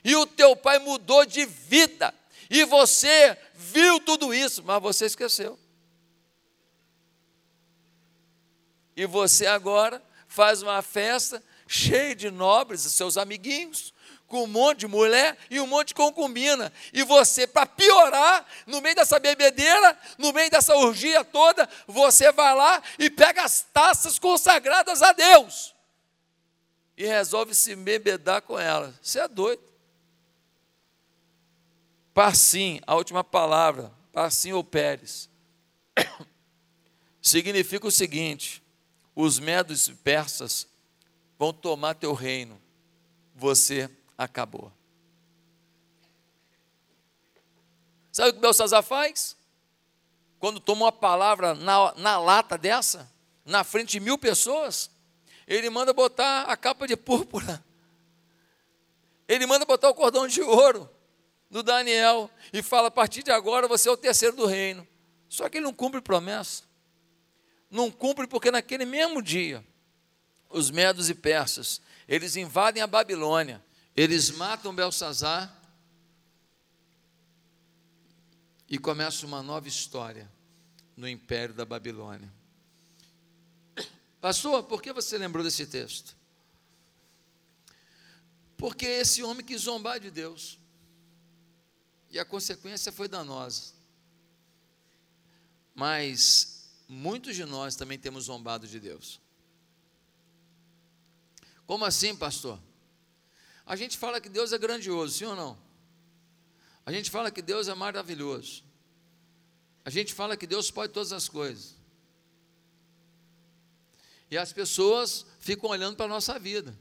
E 0.04 0.14
o 0.14 0.26
teu 0.26 0.54
pai 0.54 0.78
mudou 0.78 1.26
de 1.26 1.44
vida, 1.44 2.14
e 2.48 2.64
você 2.64 3.36
viu 3.54 3.98
tudo 3.98 4.32
isso, 4.32 4.62
mas 4.62 4.80
você 4.80 5.06
esqueceu. 5.06 5.58
E 8.96 9.04
você 9.04 9.46
agora 9.46 10.02
faz 10.28 10.62
uma 10.62 10.80
festa 10.80 11.42
cheia 11.66 12.14
de 12.14 12.30
nobres, 12.30 12.82
seus 12.82 13.16
amiguinhos, 13.18 13.92
com 14.26 14.44
um 14.44 14.46
monte 14.46 14.80
de 14.80 14.86
mulher 14.86 15.36
e 15.50 15.60
um 15.60 15.66
monte 15.66 15.88
de 15.88 15.94
concubina. 15.94 16.72
E 16.92 17.02
você, 17.02 17.46
para 17.46 17.66
piorar, 17.66 18.44
no 18.66 18.80
meio 18.80 18.94
dessa 18.94 19.18
bebedeira, 19.18 19.98
no 20.18 20.32
meio 20.32 20.50
dessa 20.50 20.74
orgia 20.74 21.24
toda, 21.24 21.68
você 21.86 22.32
vai 22.32 22.54
lá 22.54 22.82
e 22.98 23.08
pega 23.08 23.42
as 23.42 23.66
taças 23.72 24.18
consagradas 24.18 25.02
a 25.02 25.12
Deus. 25.12 25.74
E 26.96 27.06
resolve 27.06 27.54
se 27.54 27.76
bebedar 27.76 28.42
com 28.42 28.58
ela. 28.58 28.94
Você 29.00 29.20
é 29.20 29.28
doido. 29.28 29.62
Parsim, 32.14 32.80
a 32.86 32.94
última 32.94 33.22
palavra, 33.22 33.92
Parsim 34.10 34.52
ou 34.52 34.64
Pérez, 34.64 35.28
significa 37.20 37.86
o 37.86 37.90
seguinte: 37.90 38.62
os 39.14 39.38
medos 39.38 39.90
persas 40.02 40.66
vão 41.38 41.52
tomar 41.52 41.94
teu 41.94 42.14
reino, 42.14 42.58
você 43.34 43.90
acabou. 44.16 44.72
Sabe 48.12 48.30
o 48.30 48.34
que 48.34 48.40
Belsazar 48.40 48.82
faz? 48.82 49.36
Quando 50.38 50.60
toma 50.60 50.86
uma 50.86 50.92
palavra 50.92 51.54
na, 51.54 51.94
na 51.96 52.18
lata 52.18 52.56
dessa, 52.56 53.10
na 53.44 53.62
frente 53.62 53.92
de 53.92 54.00
mil 54.00 54.16
pessoas, 54.16 54.90
ele 55.46 55.68
manda 55.68 55.92
botar 55.92 56.42
a 56.42 56.56
capa 56.56 56.86
de 56.86 56.96
púrpura. 56.96 57.62
Ele 59.28 59.44
manda 59.44 59.64
botar 59.64 59.90
o 59.90 59.94
cordão 59.94 60.26
de 60.26 60.40
ouro 60.40 60.88
no 61.50 61.62
Daniel 61.62 62.30
e 62.52 62.62
fala: 62.62 62.88
a 62.88 62.90
partir 62.90 63.22
de 63.22 63.30
agora 63.30 63.68
você 63.68 63.88
é 63.88 63.92
o 63.92 63.96
terceiro 63.96 64.36
do 64.36 64.46
reino. 64.46 64.86
Só 65.28 65.48
que 65.48 65.58
ele 65.58 65.64
não 65.64 65.74
cumpre 65.74 66.00
promessa. 66.00 66.62
Não 67.70 67.90
cumpre 67.90 68.26
porque 68.26 68.50
naquele 68.50 68.84
mesmo 68.84 69.20
dia, 69.20 69.64
os 70.48 70.70
medos 70.70 71.10
e 71.10 71.14
persas, 71.14 71.80
eles 72.08 72.36
invadem 72.36 72.82
a 72.82 72.86
Babilônia 72.86 73.62
eles 73.96 74.30
matam 74.30 74.74
Belsazar 74.74 75.56
e 78.68 78.78
começa 78.78 79.24
uma 79.24 79.42
nova 79.42 79.66
história 79.68 80.30
no 80.96 81.08
império 81.08 81.54
da 81.54 81.64
Babilônia. 81.64 82.30
Pastor, 84.20 84.64
por 84.64 84.82
que 84.82 84.92
você 84.92 85.16
lembrou 85.16 85.42
desse 85.42 85.66
texto? 85.66 86.16
Porque 88.56 88.84
esse 88.86 89.22
homem 89.22 89.44
quis 89.44 89.62
zombar 89.62 90.00
de 90.00 90.10
Deus. 90.10 90.58
E 92.10 92.18
a 92.18 92.24
consequência 92.24 92.90
foi 92.90 93.08
danosa. 93.08 93.74
Mas 95.74 96.70
muitos 96.88 97.36
de 97.36 97.44
nós 97.44 97.76
também 97.76 97.98
temos 97.98 98.24
zombado 98.24 98.66
de 98.66 98.80
Deus. 98.80 99.20
Como 101.66 101.84
assim, 101.84 102.16
pastor? 102.16 102.58
A 103.66 103.74
gente 103.74 103.98
fala 103.98 104.20
que 104.20 104.28
Deus 104.28 104.52
é 104.52 104.58
grandioso, 104.58 105.18
sim 105.18 105.24
ou 105.24 105.34
não? 105.34 105.58
A 106.86 106.92
gente 106.92 107.10
fala 107.10 107.32
que 107.32 107.42
Deus 107.42 107.66
é 107.66 107.74
maravilhoso. 107.74 108.62
A 109.84 109.90
gente 109.90 110.14
fala 110.14 110.36
que 110.36 110.46
Deus 110.46 110.70
pode 110.70 110.92
todas 110.92 111.12
as 111.12 111.28
coisas. 111.28 111.74
E 114.30 114.38
as 114.38 114.52
pessoas 114.52 115.26
ficam 115.40 115.70
olhando 115.70 115.96
para 115.96 116.06
a 116.06 116.08
nossa 116.08 116.38
vida, 116.38 116.76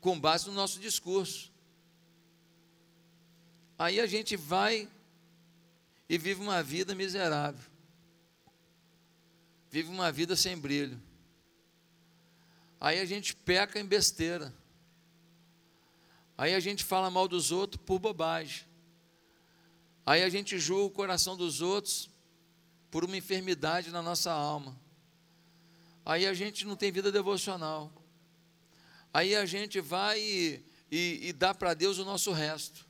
com 0.00 0.18
base 0.18 0.46
no 0.46 0.54
nosso 0.54 0.80
discurso. 0.80 1.52
Aí 3.78 4.00
a 4.00 4.06
gente 4.06 4.36
vai 4.36 4.88
e 6.08 6.16
vive 6.16 6.40
uma 6.40 6.62
vida 6.62 6.94
miserável. 6.94 7.70
Vive 9.70 9.88
uma 9.88 10.12
vida 10.12 10.36
sem 10.36 10.56
brilho. 10.56 11.00
Aí 12.80 13.00
a 13.00 13.04
gente 13.04 13.34
peca 13.34 13.78
em 13.78 13.84
besteira. 13.84 14.52
Aí 16.42 16.56
a 16.56 16.58
gente 16.58 16.82
fala 16.82 17.08
mal 17.08 17.28
dos 17.28 17.52
outros 17.52 17.80
por 17.86 18.00
bobagem. 18.00 18.64
Aí 20.04 20.24
a 20.24 20.28
gente 20.28 20.58
julga 20.58 20.86
o 20.86 20.90
coração 20.90 21.36
dos 21.36 21.60
outros 21.60 22.10
por 22.90 23.04
uma 23.04 23.16
enfermidade 23.16 23.92
na 23.92 24.02
nossa 24.02 24.32
alma. 24.32 24.76
Aí 26.04 26.26
a 26.26 26.34
gente 26.34 26.66
não 26.66 26.74
tem 26.74 26.90
vida 26.90 27.12
devocional. 27.12 27.92
Aí 29.14 29.36
a 29.36 29.46
gente 29.46 29.80
vai 29.80 30.20
e, 30.20 30.64
e, 30.90 31.28
e 31.28 31.32
dá 31.32 31.54
para 31.54 31.74
Deus 31.74 31.98
o 31.98 32.04
nosso 32.04 32.32
resto. 32.32 32.84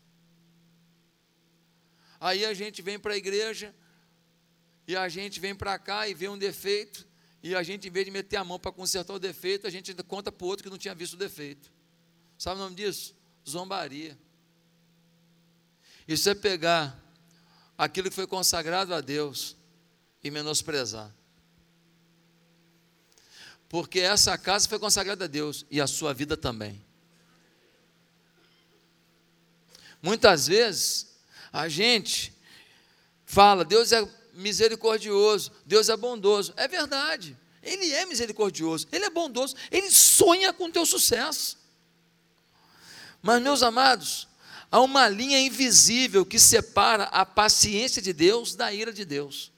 Aí 2.18 2.46
a 2.46 2.54
gente 2.54 2.80
vem 2.80 2.98
para 2.98 3.12
a 3.12 3.18
igreja 3.18 3.74
e 4.88 4.96
a 4.96 5.10
gente 5.10 5.38
vem 5.38 5.54
para 5.54 5.78
cá 5.78 6.08
e 6.08 6.14
vê 6.14 6.26
um 6.26 6.38
defeito 6.38 7.06
E 7.42 7.54
a 7.54 7.62
gente, 7.62 7.86
em 7.86 7.90
vez 7.90 8.06
de 8.06 8.12
meter 8.12 8.38
a 8.38 8.44
mão 8.44 8.58
para 8.58 8.72
consertar 8.72 9.12
o 9.12 9.18
defeito, 9.18 9.66
a 9.66 9.70
gente 9.70 9.92
conta 10.04 10.32
para 10.32 10.42
o 10.42 10.48
outro 10.48 10.64
que 10.64 10.70
não 10.70 10.78
tinha 10.78 10.94
visto 10.94 11.12
o 11.12 11.18
defeito. 11.18 11.70
Sabe 12.38 12.58
o 12.58 12.64
nome 12.64 12.76
disso? 12.76 13.20
Zombaria. 13.48 14.18
Isso 16.06 16.28
é 16.28 16.34
pegar 16.34 16.98
aquilo 17.76 18.08
que 18.08 18.14
foi 18.14 18.26
consagrado 18.26 18.94
a 18.94 19.00
Deus 19.00 19.56
e 20.22 20.30
menosprezar. 20.30 21.12
Porque 23.68 24.00
essa 24.00 24.36
casa 24.36 24.68
foi 24.68 24.78
consagrada 24.78 25.24
a 25.24 25.28
Deus 25.28 25.64
e 25.70 25.80
a 25.80 25.86
sua 25.86 26.12
vida 26.12 26.36
também. 26.36 26.84
Muitas 30.02 30.46
vezes 30.48 31.16
a 31.52 31.68
gente 31.68 32.34
fala, 33.24 33.64
Deus 33.64 33.92
é 33.92 34.06
misericordioso, 34.34 35.52
Deus 35.64 35.88
é 35.88 35.96
bondoso. 35.96 36.52
É 36.56 36.66
verdade. 36.66 37.36
Ele 37.62 37.92
é 37.92 38.04
misericordioso, 38.04 38.88
ele 38.90 39.04
é 39.04 39.10
bondoso, 39.10 39.54
ele 39.70 39.88
sonha 39.90 40.52
com 40.52 40.64
o 40.64 40.72
teu 40.72 40.84
sucesso. 40.84 41.61
Mas, 43.22 43.40
meus 43.40 43.62
amados, 43.62 44.26
há 44.70 44.80
uma 44.80 45.08
linha 45.08 45.38
invisível 45.38 46.26
que 46.26 46.40
separa 46.40 47.04
a 47.04 47.24
paciência 47.24 48.02
de 48.02 48.12
Deus 48.12 48.56
da 48.56 48.72
ira 48.72 48.92
de 48.92 49.04
Deus. 49.04 49.52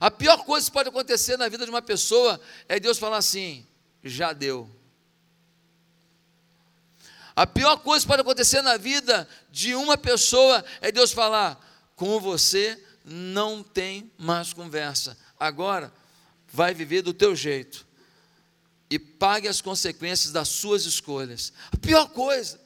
A 0.00 0.10
pior 0.10 0.38
coisa 0.46 0.66
que 0.66 0.72
pode 0.72 0.88
acontecer 0.88 1.36
na 1.36 1.46
vida 1.46 1.66
de 1.66 1.70
uma 1.70 1.82
pessoa 1.82 2.40
é 2.66 2.80
Deus 2.80 2.98
falar 2.98 3.18
assim: 3.18 3.66
já 4.02 4.32
deu. 4.32 4.68
A 7.36 7.46
pior 7.46 7.76
coisa 7.76 8.02
que 8.02 8.08
pode 8.08 8.22
acontecer 8.22 8.62
na 8.62 8.78
vida 8.78 9.28
de 9.50 9.74
uma 9.74 9.98
pessoa 9.98 10.64
é 10.80 10.90
Deus 10.90 11.12
falar: 11.12 11.60
com 11.94 12.18
você 12.18 12.82
não 13.04 13.62
tem 13.62 14.10
mais 14.16 14.54
conversa. 14.54 15.18
Agora 15.38 15.92
vai 16.50 16.72
viver 16.72 17.02
do 17.02 17.12
teu 17.12 17.36
jeito 17.36 17.89
e 18.90 18.98
pague 18.98 19.46
as 19.46 19.60
consequências 19.60 20.32
das 20.32 20.48
suas 20.48 20.84
escolhas. 20.84 21.52
A 21.72 21.76
pior 21.76 22.08
coisa. 22.08 22.60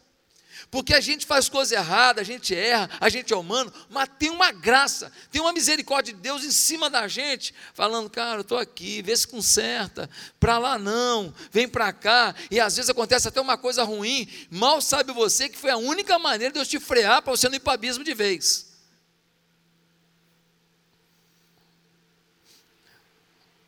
Porque 0.71 0.95
a 0.95 1.01
gente 1.01 1.27
faz 1.27 1.49
coisa 1.49 1.75
errada, 1.75 2.21
a 2.21 2.25
gente 2.25 2.55
erra, 2.55 2.89
a 2.99 3.09
gente 3.09 3.33
é 3.33 3.37
humano, 3.37 3.73
mas 3.91 4.09
tem 4.19 4.31
uma 4.31 4.51
graça, 4.51 5.13
tem 5.31 5.41
uma 5.41 5.53
misericórdia 5.53 6.13
de 6.13 6.21
Deus 6.21 6.43
em 6.43 6.51
cima 6.51 6.89
da 6.89 7.07
gente, 7.07 7.55
falando, 7.75 8.09
cara, 8.11 8.39
eu 8.39 8.43
estou 8.43 8.59
aqui, 8.59 9.03
vê 9.03 9.17
se 9.17 9.29
conserta, 9.29 10.09
para 10.41 10.59
lá 10.59 10.79
não, 10.79 11.33
vem 11.53 11.69
para 11.69 11.93
cá, 11.93 12.35
e 12.51 12.59
às 12.59 12.75
vezes 12.75 12.91
acontece 12.91 13.29
até 13.29 13.41
uma 13.41 13.59
coisa 13.59 13.85
ruim, 13.85 14.29
mal 14.51 14.81
sabe 14.81 15.13
você 15.13 15.49
que 15.49 15.59
foi 15.59 15.71
a 15.71 15.77
única 15.77 16.19
maneira 16.19 16.53
de 16.53 16.59
Deus 16.59 16.69
te 16.69 16.81
frear 16.81 17.23
para 17.23 17.31
você 17.31 17.49
não 17.49 17.57
ir 17.57 17.61
para 17.61 17.73
o 17.73 17.75
abismo 17.75 18.03
de 18.03 18.15
vez. 18.15 18.73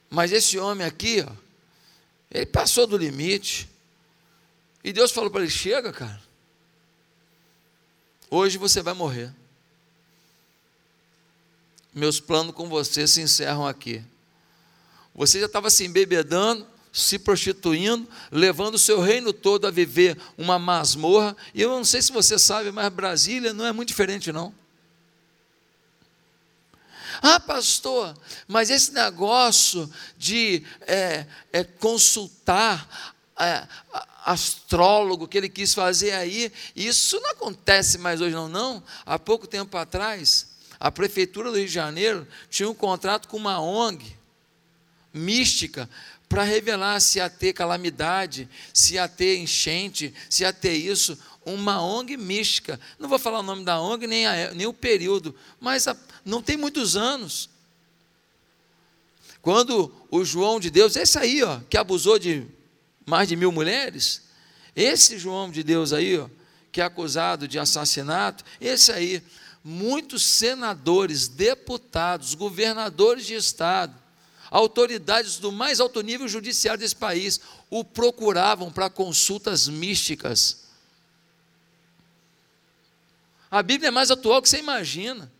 Mas 0.09 0.33
esse 0.33 0.59
homem 0.59 0.87
aqui, 0.87 1.25
ó, 1.29 1.46
ele 2.31 2.47
passou 2.47 2.87
do 2.87 2.97
limite, 2.97 3.69
e 4.83 4.93
Deus 4.93 5.11
falou 5.11 5.31
para 5.31 5.43
ele: 5.43 5.51
chega, 5.51 5.93
cara. 5.93 6.23
Hoje 8.31 8.59
você 8.59 8.83
vai 8.83 8.95
morrer. 8.95 9.33
Meus 11.95 12.21
planos 12.21 12.55
com 12.55 12.69
você 12.69 13.07
se 13.07 13.21
encerram 13.21 13.67
aqui. 13.67 14.03
Você 15.15 15.41
já 15.41 15.47
estava 15.47 15.71
se 15.71 15.85
embebedando, 15.85 16.67
se 16.93 17.19
prostituindo, 17.19 18.07
levando 18.31 18.75
o 18.75 18.79
seu 18.79 19.01
reino 19.01 19.33
todo 19.33 19.67
a 19.67 19.71
viver 19.71 20.19
uma 20.37 20.59
masmorra. 20.59 21.37
E 21.55 21.63
eu 21.63 21.71
não 21.71 21.85
sei 21.85 22.03
se 22.03 22.13
você 22.13 22.39
sabe, 22.39 22.71
mas 22.71 22.93
Brasília 22.93 23.55
não 23.55 23.65
é 23.65 23.73
muito 23.73 23.89
diferente, 23.89 24.31
não. 24.31 24.55
Ah, 27.23 27.41
pastor, 27.41 28.17
mas 28.47 28.71
esse 28.71 28.93
negócio 28.93 29.91
de 30.17 30.65
é, 30.83 31.27
é, 31.53 31.65
consultar 31.65 33.15
é, 33.39 33.67
astrólogo 34.25 35.29
que 35.29 35.39
ele 35.39 35.49
quis 35.49 35.73
fazer 35.73 36.13
aí, 36.13 36.53
isso 36.75 37.21
não 37.21 37.31
acontece 37.31 37.99
mais 37.99 38.21
hoje, 38.21 38.35
não, 38.35 38.49
não. 38.49 38.83
Há 39.05 39.19
pouco 39.19 39.47
tempo 39.47 39.77
atrás, 39.77 40.49
a 40.81 40.91
Prefeitura 40.91 41.51
do 41.51 41.57
Rio 41.57 41.67
de 41.67 41.73
Janeiro 41.73 42.27
tinha 42.51 42.69
um 42.69 42.75
contrato 42.75 43.29
com 43.29 43.37
uma 43.37 43.61
ONG 43.61 44.17
mística 45.13 45.89
para 46.29 46.43
revelar 46.43 47.01
se 47.01 47.19
ia 47.19 47.31
ter 47.31 47.53
calamidade, 47.53 48.49
se 48.75 48.95
ia 48.95 49.09
ter 49.09 49.39
enchente, 49.39 50.13
se 50.29 50.43
ia 50.43 50.53
ter 50.53 50.75
isso. 50.75 51.17
Uma 51.47 51.81
ONG 51.81 52.17
mística. 52.17 52.79
Não 52.99 53.09
vou 53.09 53.19
falar 53.19 53.39
o 53.39 53.43
nome 53.43 53.65
da 53.65 53.81
ONG 53.81 54.07
nem, 54.07 54.27
a, 54.27 54.53
nem 54.53 54.67
o 54.67 54.73
período, 54.75 55.35
mas 55.59 55.89
a, 55.89 55.97
não 56.25 56.43
tem 56.43 56.57
muitos 56.57 56.97
anos. 56.97 57.49
Quando 59.41 59.95
o 60.11 60.25
João 60.25 60.59
de 60.59 60.71
Deus, 60.71 60.97
esse 60.97 61.17
aí, 61.17 61.43
ó, 61.45 61.61
que 61.71 61.79
abusou 61.79 62.19
de 62.19 62.45
mais 63.07 63.29
de 63.29 63.37
mil 63.37 63.53
mulheres, 63.53 64.23
esse 64.75 65.19
João 65.19 65.51
de 65.51 65.63
Deus 65.63 65.93
aí, 65.93 66.19
ó, 66.19 66.29
que 66.73 66.81
é 66.81 66.85
acusado 66.85 67.47
de 67.47 67.57
assassinato, 67.57 68.45
esse 68.61 68.91
aí, 68.91 69.23
muitos 69.63 70.25
senadores, 70.25 71.29
deputados, 71.29 72.35
governadores 72.35 73.25
de 73.25 73.35
estado, 73.35 73.95
autoridades 74.51 75.39
do 75.39 75.51
mais 75.51 75.81
alto 75.81 76.01
nível 76.01 76.27
judiciário 76.27 76.81
desse 76.81 76.97
país 76.97 77.41
o 77.71 77.85
procuravam 77.85 78.71
para 78.71 78.91
consultas 78.91 79.69
místicas. 79.69 80.66
A 83.59 83.63
Bíblia 83.63 83.89
é 83.89 83.91
mais 83.91 84.11
atual 84.11 84.43
que 84.43 84.49
você 84.49 84.59
imagina. 84.59 85.33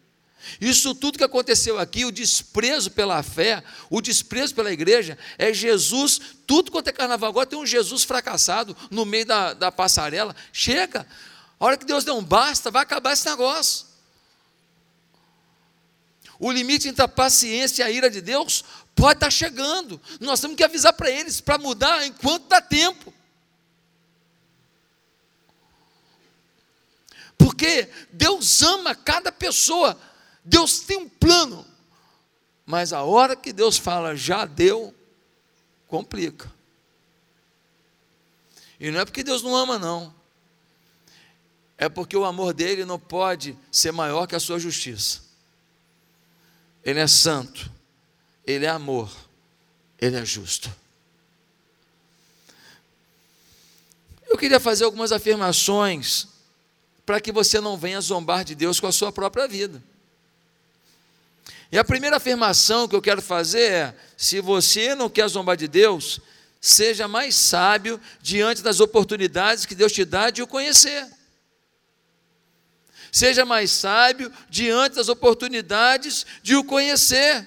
Isso 0.59 0.95
tudo 0.95 1.19
que 1.19 1.25
aconteceu 1.25 1.79
aqui, 1.79 2.05
o 2.07 2.11
desprezo 2.11 2.91
pela 2.91 3.23
fé, 3.23 3.63
o 3.91 4.01
desprezo 4.01 4.55
pela 4.55 4.73
igreja, 4.73 5.19
é 5.37 5.53
Jesus, 5.53 6.19
tudo 6.47 6.71
quanto 6.71 6.89
é 6.89 6.93
carnaval. 6.93 7.29
Agora 7.29 7.47
tem 7.47 7.59
um 7.59 7.67
Jesus 7.67 8.05
fracassado 8.05 8.75
no 8.91 9.05
meio 9.05 9.27
da, 9.27 9.53
da 9.53 9.71
passarela. 9.71 10.35
Chega, 10.51 11.07
a 11.61 11.65
hora 11.65 11.77
que 11.77 11.85
Deus 11.85 12.05
deu 12.05 12.17
um 12.17 12.25
basta, 12.25 12.71
vai 12.71 12.83
acabar 12.85 13.13
esse 13.13 13.29
negócio. 13.29 13.87
O 16.39 16.51
limite 16.51 16.89
entre 16.89 17.03
a 17.03 17.09
paciência 17.09 17.83
e 17.83 17.87
a 17.87 17.91
ira 17.91 18.09
de 18.09 18.23
Deus 18.23 18.65
pode 18.95 19.19
estar 19.19 19.31
chegando. 19.31 20.01
Nós 20.21 20.41
temos 20.41 20.57
que 20.57 20.65
avisar 20.65 20.95
para 20.95 21.11
eles, 21.11 21.39
para 21.41 21.59
mudar 21.59 22.07
enquanto 22.07 22.49
dá 22.49 22.63
tempo. 22.63 23.13
Porque 27.39 27.89
Deus 28.13 28.63
ama 28.63 28.95
cada 28.95 29.31
pessoa 29.31 29.99
Deus 30.47 30.79
tem 30.79 30.97
um 30.97 31.09
plano, 31.09 31.67
mas 32.65 32.93
a 32.93 33.03
hora 33.03 33.35
que 33.35 33.53
Deus 33.53 33.77
fala 33.77 34.15
já 34.15 34.45
deu, 34.45 34.95
complica. 35.89 36.51
E 38.79 38.93
não 38.93 39.01
é 39.01 39.05
porque 39.05 39.25
Deus 39.25 39.43
não 39.43 39.57
ama, 39.57 39.77
não. 39.77 40.15
É 41.77 41.89
porque 41.89 42.17
o 42.17 42.25
amor 42.25 42.55
dele 42.55 42.85
não 42.85 42.99
pode 42.99 43.59
ser 43.73 43.91
maior 43.91 44.29
que 44.29 44.37
a 44.37 44.41
sua 44.41 44.61
justiça. 44.61 45.21
Ele 46.85 47.01
é 47.01 47.09
santo, 47.09 47.69
ele 48.47 48.67
é 48.67 48.69
amor, 48.69 49.11
ele 49.99 50.17
é 50.17 50.25
justo. 50.25 50.71
Eu 54.29 54.39
queria 54.39 54.61
fazer 54.61 54.85
algumas 54.85 55.11
afirmações 55.11 56.29
para 57.07 57.21
que 57.21 57.31
você 57.31 57.61
não 57.61 57.79
venha 57.79 58.01
zombar 58.01 58.45
de 58.45 58.57
Deus 58.57 58.81
com 58.81 58.89
a 58.89 58.93
sua 58.93 59.13
própria 59.13 59.47
vida. 59.47 59.81
E 61.71 61.79
a 61.79 61.85
primeira 61.85 62.17
afirmação 62.17 62.89
que 62.89 62.97
eu 62.97 63.01
quero 63.01 63.23
fazer 63.23 63.71
é: 63.71 63.97
se 64.17 64.41
você 64.41 64.95
não 64.97 65.09
quer 65.09 65.29
zombar 65.29 65.57
de 65.57 65.69
Deus, 65.69 66.21
seja 66.61 67.07
mais 67.07 67.37
sábio 67.37 68.01
diante 68.21 68.61
das 68.61 68.81
oportunidades 68.81 69.65
que 69.65 69.75
Deus 69.75 69.93
te 69.93 70.05
dá 70.05 70.31
de 70.31 70.43
o 70.43 70.47
conhecer. 70.49 71.07
Seja 73.13 73.45
mais 73.45 73.71
sábio 73.71 74.31
diante 74.51 74.97
das 74.97 75.09
oportunidades 75.09 76.27
de 76.43 76.57
o 76.57 76.65
conhecer. 76.65 77.47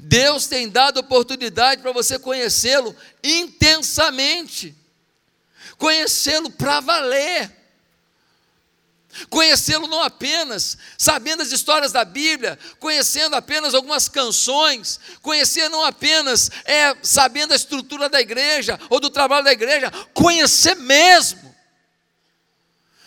Deus 0.00 0.46
tem 0.46 0.68
dado 0.68 0.98
oportunidade 0.98 1.80
para 1.80 1.92
você 1.92 2.18
conhecê-lo 2.18 2.94
intensamente, 3.22 4.76
conhecê-lo 5.76 6.50
para 6.50 6.80
valer 6.80 7.57
conhecê-lo 9.28 9.86
não 9.86 10.02
apenas 10.02 10.76
sabendo 10.96 11.42
as 11.42 11.52
histórias 11.52 11.92
da 11.92 12.04
Bíblia, 12.04 12.58
conhecendo 12.78 13.34
apenas 13.36 13.74
algumas 13.74 14.08
canções, 14.08 14.98
conhecer 15.22 15.68
não 15.68 15.84
apenas 15.84 16.50
é 16.64 16.96
sabendo 17.02 17.52
a 17.52 17.56
estrutura 17.56 18.08
da 18.08 18.20
igreja 18.20 18.78
ou 18.90 19.00
do 19.00 19.10
trabalho 19.10 19.44
da 19.44 19.52
igreja, 19.52 19.90
conhecer 20.14 20.76
mesmo, 20.76 21.54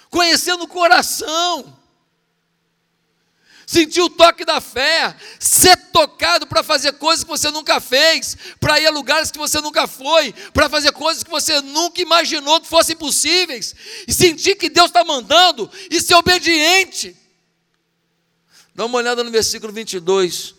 conhecer 0.09 0.55
no 0.57 0.67
coração 0.67 1.81
sentir 3.71 4.01
o 4.01 4.09
toque 4.09 4.43
da 4.43 4.59
fé, 4.59 5.15
ser 5.39 5.77
tocado 5.91 6.47
para 6.47 6.63
fazer 6.63 6.93
coisas 6.93 7.23
que 7.23 7.29
você 7.29 7.51
nunca 7.51 7.79
fez, 7.79 8.37
para 8.59 8.79
ir 8.79 8.87
a 8.87 8.91
lugares 8.91 9.29
que 9.29 9.37
você 9.37 9.59
nunca 9.61 9.87
foi, 9.87 10.33
para 10.53 10.69
fazer 10.69 10.91
coisas 10.91 11.23
que 11.23 11.29
você 11.29 11.61
nunca 11.61 12.01
imaginou 12.01 12.59
que 12.59 12.67
fossem 12.67 12.95
possíveis, 12.95 13.75
e 14.07 14.13
sentir 14.13 14.55
que 14.55 14.69
Deus 14.69 14.87
está 14.87 15.03
mandando 15.03 15.69
e 15.89 16.01
ser 16.01 16.15
obediente. 16.15 17.15
Dá 18.73 18.85
uma 18.85 18.97
olhada 18.97 19.23
no 19.23 19.31
versículo 19.31 19.71
22. 19.71 20.55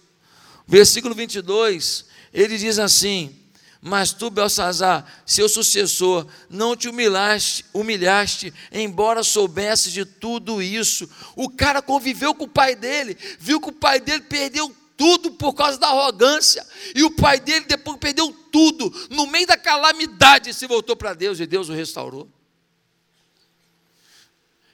Versículo 0.66 1.14
22, 1.14 2.04
ele 2.32 2.56
diz 2.56 2.78
assim: 2.78 3.34
Mas 3.80 4.12
tu, 4.12 4.30
Belsazar, 4.30 5.04
seu 5.26 5.48
sucessor, 5.48 6.26
não 6.48 6.76
te 6.76 6.88
humilhaste, 6.88 7.64
humilhaste, 7.74 8.54
embora 8.70 9.22
soubesse 9.22 9.90
de 9.90 10.04
tudo 10.04 10.62
isso. 10.62 11.08
O 11.34 11.50
cara 11.50 11.82
conviveu 11.82 12.34
com 12.34 12.44
o 12.44 12.48
pai 12.48 12.76
dele, 12.76 13.16
viu 13.38 13.60
que 13.60 13.70
o 13.70 13.72
pai 13.72 14.00
dele 14.00 14.22
perdeu 14.22 14.74
tudo 15.02 15.32
por 15.32 15.52
causa 15.52 15.76
da 15.78 15.88
arrogância, 15.88 16.64
e 16.94 17.02
o 17.02 17.10
pai 17.10 17.40
dele 17.40 17.64
depois 17.64 17.98
perdeu 17.98 18.32
tudo, 18.52 18.88
no 19.10 19.26
meio 19.26 19.48
da 19.48 19.56
calamidade, 19.56 20.54
se 20.54 20.64
voltou 20.64 20.94
para 20.94 21.12
Deus 21.12 21.40
e 21.40 21.46
Deus 21.46 21.68
o 21.68 21.72
restaurou. 21.72 22.30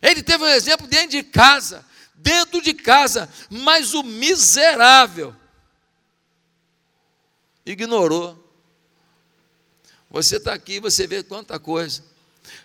Ele 0.03 0.23
teve 0.23 0.45
um 0.45 0.49
exemplo 0.49 0.87
dentro 0.87 1.13
de 1.13 1.23
casa, 1.23 1.83
dentro 2.15 2.61
de 2.61 2.75
casa, 2.75 3.27
mas 3.49 3.95
o 3.95 4.03
miserável 4.03 5.35
ignorou. 7.65 8.37
Você 10.11 10.37
está 10.37 10.53
aqui, 10.53 10.79
você 10.79 11.07
vê 11.07 11.23
quanta 11.23 11.59
coisa. 11.59 12.05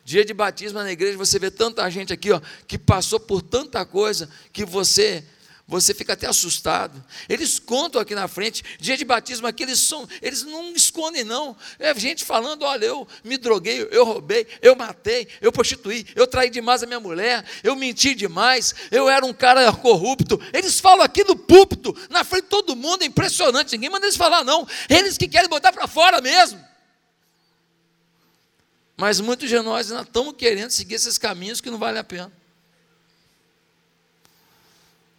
Dia 0.03 0.25
de 0.25 0.33
batismo 0.33 0.79
na 0.79 0.91
igreja, 0.91 1.17
você 1.17 1.39
vê 1.39 1.49
tanta 1.49 1.89
gente 1.89 2.11
aqui, 2.11 2.29
ó, 2.29 2.41
que 2.67 2.77
passou 2.77 3.21
por 3.21 3.41
tanta 3.41 3.85
coisa 3.85 4.29
que 4.51 4.65
você 4.65 5.25
você 5.65 5.93
fica 5.93 6.13
até 6.13 6.27
assustado. 6.27 7.03
Eles 7.29 7.57
contam 7.57 8.01
aqui 8.01 8.13
na 8.13 8.27
frente, 8.27 8.63
dia 8.79 8.97
de 8.97 9.05
batismo 9.05 9.47
aqui, 9.47 9.63
eles, 9.63 9.79
são, 9.79 10.07
eles 10.21 10.43
não 10.43 10.73
escondem, 10.73 11.23
não. 11.23 11.55
É 11.79 11.93
gente 11.95 12.25
falando: 12.25 12.63
olha, 12.63 12.85
eu 12.85 13.07
me 13.23 13.37
droguei, 13.37 13.87
eu 13.89 14.03
roubei, 14.03 14.45
eu 14.61 14.75
matei, 14.75 15.27
eu 15.39 15.51
prostituí, 15.51 16.05
eu 16.15 16.27
traí 16.27 16.49
demais 16.49 16.83
a 16.83 16.85
minha 16.85 16.99
mulher, 16.99 17.45
eu 17.63 17.75
menti 17.75 18.13
demais, 18.13 18.75
eu 18.91 19.09
era 19.09 19.25
um 19.25 19.33
cara 19.33 19.71
corrupto. 19.71 20.39
Eles 20.51 20.79
falam 20.79 21.03
aqui 21.03 21.23
no 21.23 21.35
púlpito, 21.35 21.95
na 22.09 22.23
frente 22.23 22.43
de 22.43 22.49
todo 22.49 22.75
mundo, 22.75 23.03
é 23.03 23.05
impressionante. 23.05 23.71
Ninguém 23.73 23.89
manda 23.89 24.05
eles 24.05 24.17
falar, 24.17 24.43
não. 24.43 24.67
Eles 24.89 25.17
que 25.17 25.27
querem 25.27 25.49
botar 25.49 25.71
para 25.71 25.87
fora 25.87 26.19
mesmo. 26.19 26.63
Mas 28.97 29.19
muitos 29.19 29.49
de 29.49 29.59
nós 29.59 29.91
ainda 29.91 30.03
estamos 30.03 30.35
querendo 30.37 30.71
seguir 30.71 30.95
esses 30.95 31.17
caminhos 31.17 31.59
que 31.61 31.71
não 31.71 31.77
vale 31.77 31.97
a 31.97 32.03
pena. 32.03 32.31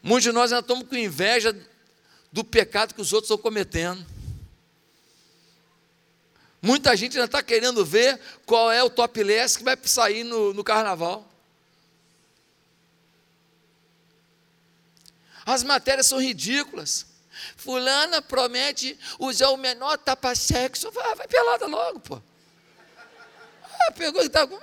Muitos 0.04 0.24
de 0.24 0.32
nós 0.32 0.52
ainda 0.52 0.60
estamos 0.60 0.86
com 0.86 0.94
inveja 0.96 1.56
do 2.30 2.44
pecado 2.44 2.92
que 2.92 3.00
os 3.00 3.14
outros 3.14 3.30
estão 3.30 3.38
cometendo. 3.42 4.04
Muita 6.60 6.94
gente 6.94 7.16
ainda 7.16 7.24
está 7.24 7.42
querendo 7.42 7.82
ver 7.86 8.20
qual 8.44 8.70
é 8.70 8.82
o 8.82 8.90
topless 8.90 9.56
que 9.56 9.64
vai 9.64 9.78
sair 9.84 10.22
no, 10.22 10.52
no 10.52 10.62
carnaval. 10.62 11.26
As 15.46 15.62
matérias 15.62 16.06
são 16.06 16.20
ridículas. 16.20 17.06
Fulana 17.56 18.20
promete 18.20 18.98
usar 19.18 19.48
o 19.48 19.56
menor 19.56 19.96
tapa-sexo. 19.96 20.90
Vai, 20.90 21.14
vai 21.14 21.26
pelada 21.26 21.66
logo, 21.66 22.00
pô. 22.00 22.22
Ah, 23.80 23.92
pegou 23.92 24.22
e 24.22 24.26
está 24.26 24.46
com. 24.46 24.58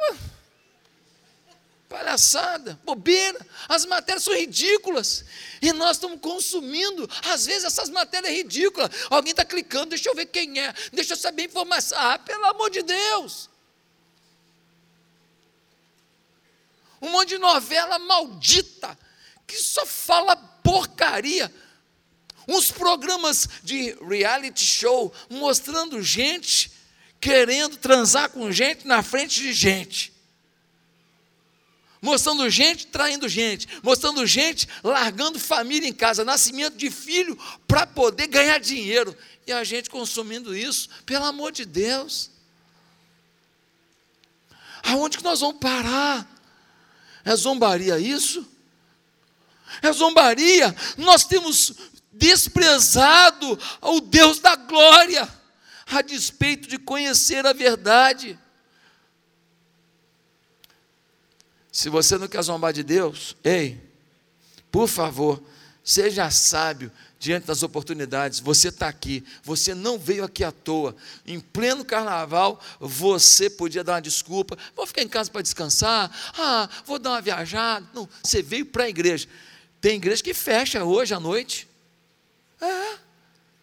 Palhaçada, 1.92 2.80
bobeira, 2.86 3.46
as 3.68 3.86
matérias 3.86 4.24
são 4.24 4.34
ridículas 4.34 5.26
e 5.62 5.74
nós 5.74 5.98
estamos 5.98 6.22
consumindo. 6.22 7.06
Às 7.26 7.46
vezes 7.46 7.66
essas 7.66 7.90
matérias 7.90 8.34
ridículas. 8.34 8.90
Alguém 9.10 9.32
está 9.32 9.44
clicando, 9.44 9.88
deixa 9.88 10.08
eu 10.08 10.16
ver 10.16 10.28
quem 10.28 10.58
é, 10.58 10.74
deixa 10.94 11.12
eu 11.12 11.18
saber 11.18 11.42
a 11.42 11.46
informação. 11.48 11.98
Ah, 12.00 12.18
pelo 12.18 12.46
amor 12.46 12.70
de 12.70 12.82
Deus! 12.82 13.50
Um 17.02 17.10
monte 17.10 17.30
de 17.30 17.40
novela 17.40 18.00
maldita 18.00 18.98
que 19.46 19.58
só 19.58 19.86
fala 19.86 20.38
porcaria. 20.38 21.54
Uns 22.48 22.72
programas 22.72 23.50
de 23.64 23.98
reality 24.02 24.64
show 24.64 25.14
mostrando 25.30 26.02
gente 26.02 26.72
querendo 27.20 27.76
transar 27.76 28.30
com 28.30 28.50
gente 28.50 28.88
na 28.88 29.04
frente 29.04 29.42
de 29.42 29.52
gente 29.52 30.11
mostrando 32.02 32.50
gente 32.50 32.88
traindo 32.88 33.30
gente, 33.30 33.68
mostrando 33.84 34.26
gente 34.26 34.68
largando 34.84 35.40
família 35.40 35.88
em 35.88 35.94
casa, 35.94 36.26
nascimento 36.26 36.76
de 36.76 36.90
filho 36.90 37.38
para 37.68 37.86
poder 37.86 38.28
ganhar 38.28 38.60
dinheiro. 38.60 39.16
E 39.46 39.52
a 39.52 39.64
gente 39.64 39.90
consumindo 39.90 40.56
isso, 40.56 40.90
pelo 41.06 41.26
amor 41.26 41.52
de 41.52 41.66
Deus. 41.66 42.32
Aonde 44.84 45.18
que 45.18 45.24
nós 45.24 45.42
vamos 45.42 45.60
parar? 45.60 46.28
É 47.24 47.36
zombaria 47.36 48.00
isso? 48.00 48.48
É 49.82 49.92
zombaria. 49.92 50.76
Nós 50.98 51.24
temos 51.24 51.74
desprezado 52.12 53.58
o 53.80 54.02
Deus 54.02 54.40
da 54.40 54.56
glória, 54.56 55.28
a 55.88 56.02
despeito 56.02 56.68
de 56.68 56.80
conhecer 56.80 57.46
a 57.46 57.54
verdade. 57.54 58.38
Se 61.72 61.90
você 61.90 62.18
não 62.18 62.28
quer 62.28 62.42
zombar 62.42 62.74
de 62.74 62.84
Deus, 62.84 63.36
ei, 63.44 63.80
por 64.72 64.88
favor, 64.88 65.42
seja 65.84 66.30
sábio 66.30 66.92
diante 67.18 67.46
das 67.46 67.64
oportunidades. 67.64 68.40
Você 68.40 68.70
está 68.70 68.88
aqui, 68.88 69.24
você 69.44 69.74
não 69.74 69.98
veio 69.98 70.24
aqui 70.24 70.44
à 70.44 70.52
toa. 70.52 70.96
Em 71.26 71.40
pleno 71.40 71.86
carnaval, 71.86 72.60
você 72.80 73.50
podia 73.50 73.84
dar 73.84 73.94
uma 73.94 74.02
desculpa, 74.02 74.58
vou 74.76 74.86
ficar 74.88 75.04
em 75.04 75.08
casa 75.08 75.32
para 75.32 75.42
descansar, 75.42 76.12
ah, 76.38 76.68
vou 76.86 77.00
dar 77.00 77.12
uma 77.12 77.22
viajada. 77.22 77.88
Não, 77.94 78.10
você 78.22 78.42
veio 78.42 78.66
para 78.66 78.86
a 78.86 78.90
igreja. 78.90 79.28
Tem 79.80 79.96
igreja 79.96 80.22
que 80.22 80.34
fecha 80.34 80.84
hoje 80.84 81.14
à 81.14 81.20
noite. 81.20 81.68
É. 82.60 82.98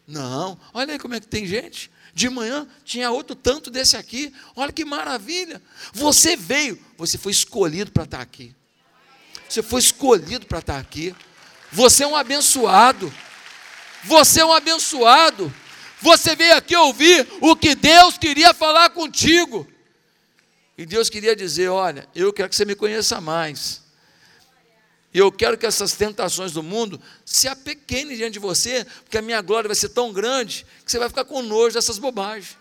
Não, 0.07 0.59
olha 0.73 0.95
aí 0.95 0.99
como 0.99 1.15
é 1.15 1.21
que 1.21 1.27
tem 1.27 1.47
gente. 1.47 1.91
De 2.19 2.29
manhã 2.29 2.67
tinha 2.85 3.13
outro 3.13 3.37
tanto 3.37 3.71
desse 3.71 3.97
aqui. 3.97 4.35
Olha 4.57 4.73
que 4.73 4.85
maravilha. 4.85 5.63
Você 5.93 6.35
veio, 6.35 6.77
você 6.97 7.17
foi 7.17 7.31
escolhido 7.31 7.93
para 7.93 8.03
estar 8.03 8.21
aqui. 8.21 8.57
Você 9.49 9.63
foi 9.63 9.79
escolhido 9.79 10.45
para 10.45 10.59
estar 10.59 10.81
aqui. 10.81 11.15
Você 11.71 12.03
é 12.03 12.07
um 12.09 12.17
abençoado. 12.17 13.15
Você 14.03 14.41
é 14.41 14.45
um 14.45 14.53
abençoado. 14.53 15.55
Você 16.03 16.35
veio 16.35 16.57
aqui 16.57 16.75
ouvir 16.75 17.25
o 17.41 17.55
que 17.55 17.77
Deus 17.77 18.19
queria 18.19 18.53
falar 18.53 18.91
contigo. 18.91 19.65
E 20.77 20.85
Deus 20.85 21.09
queria 21.09 21.37
dizer: 21.37 21.69
Olha, 21.69 22.09
eu 22.17 22.33
quero 22.33 22.49
que 22.49 22.57
você 22.57 22.65
me 22.65 22.75
conheça 22.75 23.21
mais. 23.21 23.81
E 25.13 25.19
eu 25.19 25.33
quero 25.33 25.57
que 25.57 25.65
essas 25.65 25.95
tentações 25.95 26.53
do 26.53 26.63
mundo 26.63 27.01
se 27.25 27.49
apequenem 27.49 28.17
diante 28.17 28.35
de 28.35 28.39
você, 28.39 28.85
porque 29.05 29.17
a 29.17 29.23
minha 29.23 29.41
glória 29.41 29.69
vai 29.69 29.75
ser 29.75 29.89
tão 29.89 30.13
grande 30.13 30.67
que 30.85 30.91
você 30.91 30.99
vai 30.99 31.09
ficar 31.09 31.25
com 31.25 31.41
nojo 31.43 31.75
dessas 31.75 31.99
bobagens. 31.99 32.57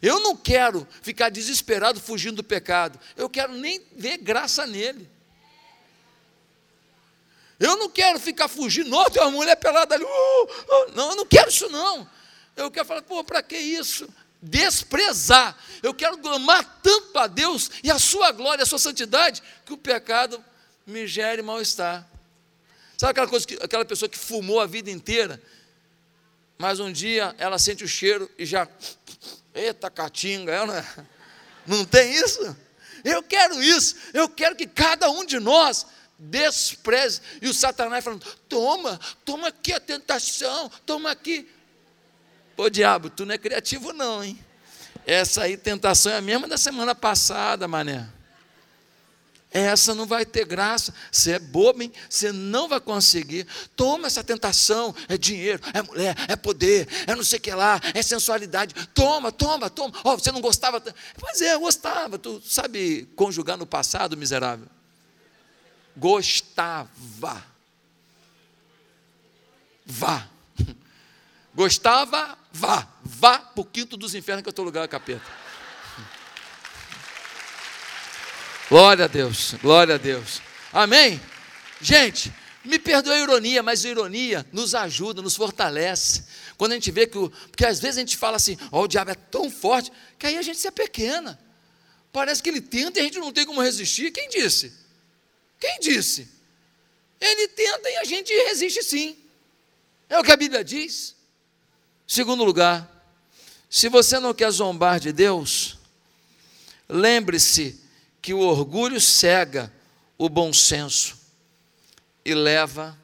Eu 0.00 0.20
não 0.20 0.36
quero 0.36 0.86
ficar 1.02 1.30
desesperado 1.30 2.00
fugindo 2.00 2.36
do 2.36 2.44
pecado. 2.44 2.98
Eu 3.16 3.28
quero 3.28 3.52
nem 3.54 3.82
ver 3.96 4.18
graça 4.18 4.66
nele. 4.66 5.08
Eu 7.58 7.76
não 7.76 7.88
quero 7.88 8.18
ficar 8.20 8.48
fugindo, 8.48 8.90
não, 8.90 9.08
tem 9.08 9.22
uma 9.22 9.30
mulher 9.30 9.56
pelada 9.56 9.94
ali. 9.94 10.04
Uh, 10.04 10.08
uh, 10.08 10.92
não, 10.94 11.10
eu 11.10 11.16
não 11.16 11.26
quero 11.26 11.48
isso 11.48 11.68
não. 11.70 12.08
Eu 12.54 12.70
quero 12.70 12.86
falar, 12.86 13.02
pô, 13.02 13.24
para 13.24 13.42
que 13.42 13.56
isso? 13.56 14.08
Desprezar. 14.40 15.56
Eu 15.82 15.94
quero 15.94 16.16
amar 16.28 16.80
tanto 16.82 17.18
a 17.18 17.26
Deus 17.26 17.70
e 17.82 17.90
a 17.90 17.98
sua 17.98 18.32
glória, 18.32 18.62
a 18.62 18.66
sua 18.66 18.78
santidade, 18.78 19.42
que 19.64 19.72
o 19.72 19.78
pecado 19.78 20.42
me 20.86 21.06
gere 21.06 21.42
mal-estar. 21.42 22.06
Sabe 22.96 23.10
aquela, 23.10 23.28
coisa 23.28 23.46
que, 23.46 23.54
aquela 23.62 23.84
pessoa 23.84 24.08
que 24.08 24.16
fumou 24.16 24.60
a 24.60 24.66
vida 24.66 24.90
inteira, 24.90 25.42
mas 26.56 26.80
um 26.80 26.90
dia 26.90 27.34
ela 27.38 27.58
sente 27.58 27.84
o 27.84 27.88
cheiro 27.88 28.30
e 28.38 28.46
já. 28.46 28.66
Eita, 29.54 29.90
catinga, 29.90 30.66
não, 30.66 30.74
é? 30.74 30.84
não 31.66 31.84
tem 31.84 32.14
isso? 32.14 32.56
Eu 33.04 33.22
quero 33.22 33.62
isso, 33.62 33.96
eu 34.12 34.28
quero 34.28 34.56
que 34.56 34.66
cada 34.66 35.10
um 35.10 35.24
de 35.24 35.38
nós 35.38 35.86
despreze. 36.18 37.20
E 37.40 37.48
o 37.48 37.54
Satanás 37.54 38.02
falando: 38.02 38.24
toma, 38.48 38.98
toma 39.24 39.48
aqui 39.48 39.72
a 39.72 39.80
tentação, 39.80 40.70
toma 40.84 41.10
aqui. 41.10 41.48
Pô, 42.56 42.70
diabo, 42.70 43.10
tu 43.10 43.26
não 43.26 43.34
é 43.34 43.38
criativo, 43.38 43.92
não, 43.92 44.24
hein? 44.24 44.38
Essa 45.06 45.42
aí, 45.42 45.56
tentação, 45.56 46.10
é 46.10 46.16
a 46.16 46.20
mesma 46.20 46.48
da 46.48 46.56
semana 46.56 46.94
passada, 46.94 47.68
mané. 47.68 48.08
Essa 49.50 49.94
não 49.94 50.04
vai 50.04 50.26
ter 50.26 50.44
graça. 50.44 50.92
Você 51.10 51.32
é 51.32 51.38
bobo, 51.38 51.82
hein? 51.82 51.92
Você 52.10 52.32
não 52.32 52.68
vai 52.68 52.80
conseguir. 52.80 53.46
Toma 53.74 54.06
essa 54.06 54.22
tentação. 54.22 54.94
É 55.08 55.16
dinheiro, 55.16 55.62
é 55.72 55.82
mulher, 55.82 56.14
é 56.28 56.36
poder, 56.36 56.88
é 57.06 57.14
não 57.14 57.24
sei 57.24 57.38
o 57.38 57.42
que 57.42 57.52
lá, 57.52 57.80
é 57.94 58.02
sensualidade. 58.02 58.74
Toma, 58.88 59.30
toma, 59.30 59.70
toma. 59.70 59.94
Oh, 60.04 60.18
você 60.18 60.32
não 60.32 60.40
gostava? 60.40 60.82
Pois 61.18 61.40
é, 61.40 61.54
eu 61.54 61.60
gostava. 61.60 62.18
Tu 62.18 62.42
sabe 62.44 63.08
conjugar 63.16 63.56
no 63.56 63.66
passado, 63.66 64.16
miserável? 64.16 64.66
Gostava. 65.96 66.90
Vá. 69.86 70.28
Gostava? 71.54 72.36
Vá. 72.56 72.88
Vá 73.04 73.38
para 73.38 73.60
o 73.60 73.64
quinto 73.64 73.96
dos 73.96 74.14
infernos 74.14 74.42
que 74.42 74.48
é 74.48 74.50
o 74.50 74.52
teu 74.52 74.64
lugar, 74.64 74.88
capeta. 74.88 75.24
Glória 78.68 79.04
a 79.04 79.08
Deus, 79.08 79.54
glória 79.62 79.94
a 79.94 79.98
Deus. 79.98 80.40
Amém? 80.72 81.20
Gente, 81.80 82.32
me 82.64 82.78
perdoe 82.78 83.12
a 83.12 83.20
ironia, 83.20 83.62
mas 83.62 83.84
a 83.84 83.88
ironia 83.88 84.46
nos 84.52 84.74
ajuda, 84.74 85.20
nos 85.20 85.36
fortalece. 85.36 86.24
Quando 86.56 86.72
a 86.72 86.74
gente 86.74 86.90
vê 86.90 87.06
que 87.06 87.18
o. 87.18 87.28
Porque 87.30 87.64
às 87.64 87.78
vezes 87.78 87.98
a 87.98 88.00
gente 88.00 88.16
fala 88.16 88.36
assim, 88.36 88.56
ó, 88.72 88.80
oh, 88.80 88.84
o 88.84 88.88
diabo 88.88 89.10
é 89.10 89.14
tão 89.14 89.50
forte, 89.50 89.92
que 90.18 90.26
aí 90.26 90.38
a 90.38 90.42
gente 90.42 90.58
se 90.58 90.66
é 90.66 90.70
pequena. 90.70 91.38
Parece 92.10 92.42
que 92.42 92.48
ele 92.48 92.62
tenta 92.62 92.98
e 92.98 93.02
a 93.02 93.04
gente 93.04 93.18
não 93.18 93.30
tem 93.30 93.44
como 93.44 93.60
resistir. 93.60 94.10
Quem 94.10 94.28
disse? 94.30 94.72
Quem 95.60 95.78
disse? 95.80 96.26
Ele 97.20 97.48
tenta 97.48 97.90
e 97.90 97.96
a 97.98 98.04
gente 98.04 98.32
resiste 98.32 98.82
sim. 98.82 99.16
É 100.08 100.18
o 100.18 100.24
que 100.24 100.32
a 100.32 100.36
Bíblia 100.36 100.64
diz. 100.64 101.15
Segundo 102.06 102.44
lugar, 102.44 102.88
se 103.68 103.88
você 103.88 104.20
não 104.20 104.32
quer 104.32 104.50
zombar 104.50 105.00
de 105.00 105.12
Deus, 105.12 105.76
lembre-se 106.88 107.80
que 108.22 108.32
o 108.32 108.38
orgulho 108.38 109.00
cega 109.00 109.72
o 110.16 110.28
bom 110.28 110.52
senso 110.52 111.16
e 112.24 112.34
leva 112.34 112.96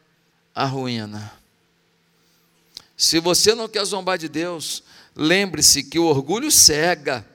à 0.54 0.64
ruína. 0.64 1.32
Se 2.96 3.18
você 3.18 3.54
não 3.54 3.68
quer 3.68 3.84
zombar 3.84 4.16
de 4.16 4.28
Deus, 4.28 4.82
lembre-se 5.14 5.82
que 5.82 5.98
o 5.98 6.04
orgulho 6.04 6.50
cega 6.50 7.26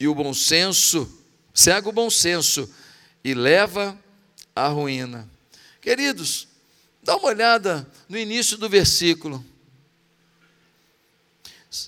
e 0.00 0.08
o 0.08 0.14
bom 0.14 0.32
senso, 0.32 1.10
cega 1.52 1.88
o 1.88 1.92
bom 1.92 2.08
senso 2.08 2.72
e 3.22 3.34
leva 3.34 3.98
à 4.56 4.68
ruína. 4.68 5.28
Queridos, 5.80 6.48
dá 7.02 7.16
uma 7.16 7.28
olhada 7.28 7.86
no 8.08 8.18
início 8.18 8.56
do 8.56 8.68
versículo. 8.68 9.44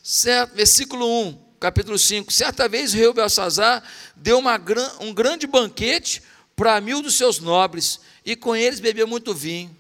Certo, 0.03 0.55
versículo 0.55 1.07
1, 1.29 1.39
capítulo 1.61 1.97
5. 1.97 2.33
Certa 2.33 2.69
vez 2.69 2.93
o 2.93 2.97
rei 2.97 3.13
Belsazar 3.13 3.85
deu 4.17 4.39
uma, 4.39 4.61
um 5.01 5.15
grande 5.15 5.47
banquete 5.47 6.23
para 6.57 6.81
mil 6.81 7.01
dos 7.01 7.17
seus 7.17 7.39
nobres, 7.39 8.01
e 8.25 8.35
com 8.35 8.57
eles 8.57 8.81
bebeu 8.81 9.07
muito 9.07 9.33
vinho. 9.33 9.77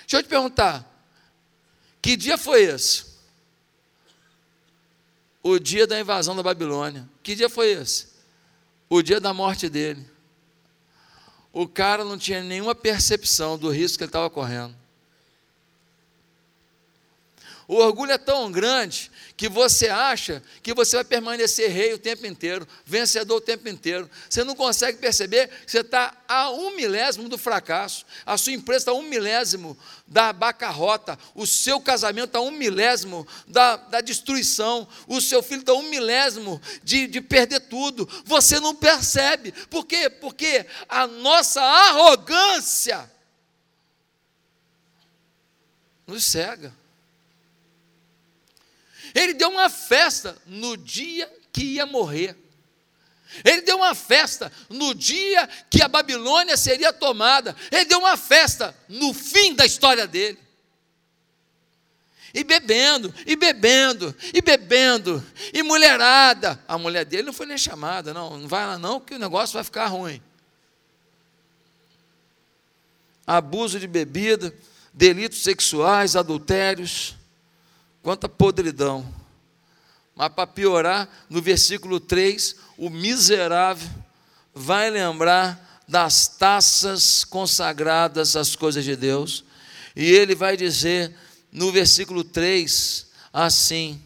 Deixa 0.00 0.18
eu 0.18 0.22
te 0.22 0.28
perguntar, 0.28 0.84
que 2.02 2.16
dia 2.16 2.36
foi 2.36 2.64
esse? 2.64 3.06
O 5.42 5.58
dia 5.58 5.86
da 5.86 5.98
invasão 5.98 6.36
da 6.36 6.42
Babilônia. 6.42 7.08
Que 7.22 7.34
dia 7.34 7.48
foi 7.48 7.70
esse? 7.70 8.08
O 8.90 9.00
dia 9.00 9.20
da 9.20 9.32
morte 9.32 9.68
dele. 9.68 10.04
O 11.52 11.66
cara 11.66 12.04
não 12.04 12.18
tinha 12.18 12.42
nenhuma 12.42 12.74
percepção 12.74 13.56
do 13.56 13.70
risco 13.70 13.98
que 13.98 14.04
ele 14.04 14.08
estava 14.08 14.28
correndo. 14.28 14.76
O 17.68 17.76
orgulho 17.76 18.12
é 18.12 18.18
tão 18.18 18.50
grande 18.52 19.10
que 19.36 19.48
você 19.48 19.88
acha 19.88 20.40
que 20.62 20.72
você 20.72 20.96
vai 20.96 21.04
permanecer 21.04 21.68
rei 21.68 21.92
o 21.92 21.98
tempo 21.98 22.24
inteiro, 22.24 22.66
vencedor 22.84 23.38
o 23.38 23.40
tempo 23.40 23.68
inteiro. 23.68 24.08
Você 24.30 24.44
não 24.44 24.54
consegue 24.54 24.98
perceber 24.98 25.48
que 25.48 25.72
você 25.72 25.80
está 25.80 26.16
a 26.28 26.50
um 26.50 26.76
milésimo 26.76 27.28
do 27.28 27.36
fracasso, 27.36 28.06
a 28.24 28.38
sua 28.38 28.52
empresa 28.52 28.82
está 28.82 28.92
a 28.92 28.94
um 28.94 29.02
milésimo 29.02 29.76
da 30.06 30.32
bancarrota, 30.32 31.18
o 31.34 31.44
seu 31.44 31.80
casamento 31.80 32.26
está 32.26 32.38
a 32.38 32.42
um 32.42 32.52
milésimo 32.52 33.26
da, 33.48 33.76
da 33.76 34.00
destruição, 34.00 34.86
o 35.08 35.20
seu 35.20 35.42
filho 35.42 35.60
está 35.60 35.72
a 35.72 35.76
um 35.76 35.90
milésimo 35.90 36.62
de, 36.84 37.08
de 37.08 37.20
perder 37.20 37.60
tudo. 37.60 38.08
Você 38.24 38.60
não 38.60 38.76
percebe. 38.76 39.50
Por 39.68 39.84
quê? 39.84 40.08
Porque 40.08 40.64
a 40.88 41.08
nossa 41.08 41.60
arrogância 41.60 43.10
nos 46.06 46.24
cega. 46.24 46.85
Ele 49.16 49.32
deu 49.32 49.48
uma 49.48 49.70
festa 49.70 50.36
no 50.44 50.76
dia 50.76 51.26
que 51.50 51.64
ia 51.64 51.86
morrer. 51.86 52.36
Ele 53.42 53.62
deu 53.62 53.78
uma 53.78 53.94
festa 53.94 54.52
no 54.68 54.94
dia 54.94 55.48
que 55.70 55.82
a 55.82 55.88
Babilônia 55.88 56.54
seria 56.54 56.92
tomada. 56.92 57.56
Ele 57.72 57.86
deu 57.86 57.98
uma 57.98 58.18
festa 58.18 58.76
no 58.86 59.14
fim 59.14 59.54
da 59.54 59.64
história 59.64 60.06
dele. 60.06 60.38
E 62.34 62.44
bebendo, 62.44 63.14
e 63.26 63.34
bebendo, 63.34 64.14
e 64.34 64.42
bebendo, 64.42 65.24
e 65.54 65.62
mulherada. 65.62 66.62
A 66.68 66.76
mulher 66.76 67.06
dele 67.06 67.22
não 67.22 67.32
foi 67.32 67.46
nem 67.46 67.56
chamada, 67.56 68.12
não, 68.12 68.36
não 68.36 68.46
vai 68.46 68.66
lá 68.66 68.78
não, 68.78 69.00
que 69.00 69.14
o 69.14 69.18
negócio 69.18 69.54
vai 69.54 69.64
ficar 69.64 69.86
ruim. 69.86 70.20
Abuso 73.26 73.80
de 73.80 73.86
bebida, 73.86 74.54
delitos 74.92 75.42
sexuais, 75.42 76.14
adultérios 76.14 77.16
quanta 78.06 78.28
podridão. 78.28 79.04
Mas 80.14 80.28
para 80.28 80.46
piorar, 80.46 81.08
no 81.28 81.42
versículo 81.42 81.98
3, 81.98 82.54
o 82.78 82.88
miserável 82.88 83.90
vai 84.54 84.88
lembrar 84.90 85.82
das 85.88 86.28
taças 86.28 87.24
consagradas 87.24 88.36
às 88.36 88.54
coisas 88.54 88.84
de 88.84 88.94
Deus, 88.94 89.44
e 89.96 90.04
ele 90.04 90.36
vai 90.36 90.56
dizer 90.56 91.16
no 91.50 91.72
versículo 91.72 92.22
3 92.22 93.08
assim: 93.32 94.00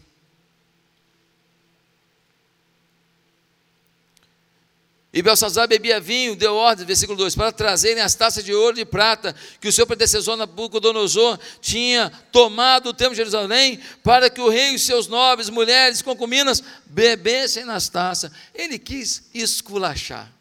E 5.13 5.21
Belsazar 5.21 5.67
bebia 5.67 5.99
vinho, 5.99 6.37
deu 6.37 6.55
ordem, 6.55 6.85
versículo 6.85 7.17
2, 7.17 7.35
para 7.35 7.51
trazerem 7.51 8.01
as 8.01 8.15
taças 8.15 8.45
de 8.45 8.53
ouro 8.53 8.77
e 8.77 8.81
de 8.81 8.85
prata 8.85 9.35
que 9.59 9.67
o 9.67 9.71
seu 9.71 9.85
predecessor 9.85 10.37
Nabucodonosor 10.37 11.37
tinha 11.59 12.09
tomado 12.31 12.87
o 12.87 12.93
templo 12.93 13.11
de 13.11 13.17
Jerusalém, 13.17 13.77
para 14.01 14.29
que 14.29 14.39
o 14.39 14.47
rei 14.47 14.73
e 14.73 14.79
seus 14.79 15.07
nobres, 15.07 15.49
mulheres, 15.49 16.01
concubinas, 16.01 16.63
bebessem 16.85 17.65
nas 17.65 17.89
taças. 17.89 18.31
Ele 18.53 18.79
quis 18.79 19.29
esculachar. 19.33 20.31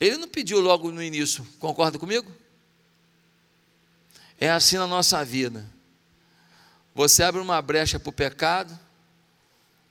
Ele 0.00 0.16
não 0.16 0.28
pediu 0.28 0.58
logo 0.60 0.90
no 0.90 1.02
início, 1.02 1.46
concorda 1.58 1.98
comigo? 1.98 2.30
É 4.40 4.50
assim 4.50 4.76
na 4.78 4.86
nossa 4.86 5.22
vida. 5.22 5.66
Você 6.94 7.22
abre 7.22 7.42
uma 7.42 7.60
brecha 7.60 8.00
para 8.00 8.08
o 8.08 8.12
pecado, 8.12 8.78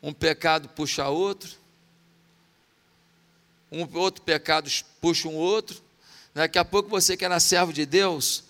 um 0.06 0.14
pecado 0.14 0.70
puxa 0.70 1.08
outro, 1.08 1.50
um 3.72 3.90
outro 3.98 4.22
pecado 4.22 4.70
puxa 5.02 5.28
um 5.28 5.34
outro. 5.34 5.82
Daqui 6.32 6.60
a 6.60 6.64
pouco 6.64 6.88
você 6.88 7.18
que 7.18 7.26
era 7.26 7.40
servo 7.40 7.74
de 7.74 7.88
Deus, 7.88 8.44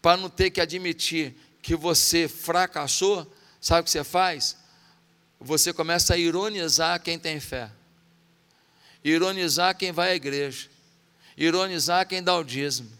para 0.00 0.16
não 0.16 0.30
ter 0.30 0.50
que 0.50 0.60
admitir 0.60 1.34
que 1.60 1.74
você 1.74 2.28
fracassou, 2.28 3.26
sabe 3.60 3.80
o 3.80 3.84
que 3.84 3.90
você 3.90 4.04
faz? 4.04 4.56
Você 5.40 5.72
começa 5.72 6.14
a 6.14 6.16
ironizar 6.16 7.02
quem 7.02 7.18
tem 7.18 7.40
fé, 7.40 7.68
ironizar 9.02 9.76
quem 9.76 9.90
vai 9.90 10.12
à 10.12 10.14
igreja, 10.14 10.68
ironizar 11.36 12.06
quem 12.06 12.22
dá 12.22 12.36
o 12.36 12.44
dízimo, 12.44 12.92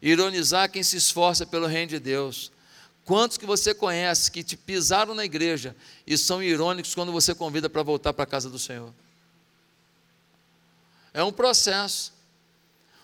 ironizar 0.00 0.70
quem 0.70 0.82
se 0.82 0.96
esforça 0.96 1.44
pelo 1.44 1.66
reino 1.66 1.90
de 1.90 1.98
Deus, 1.98 2.50
Quantos 3.04 3.36
que 3.36 3.44
você 3.44 3.74
conhece 3.74 4.30
que 4.30 4.42
te 4.42 4.56
pisaram 4.56 5.14
na 5.14 5.24
igreja 5.24 5.76
e 6.06 6.16
são 6.16 6.42
irônicos 6.42 6.94
quando 6.94 7.12
você 7.12 7.34
convida 7.34 7.68
para 7.68 7.82
voltar 7.82 8.14
para 8.14 8.24
a 8.24 8.26
casa 8.26 8.48
do 8.48 8.58
Senhor? 8.58 8.92
É 11.12 11.22
um 11.22 11.32
processo. 11.32 12.12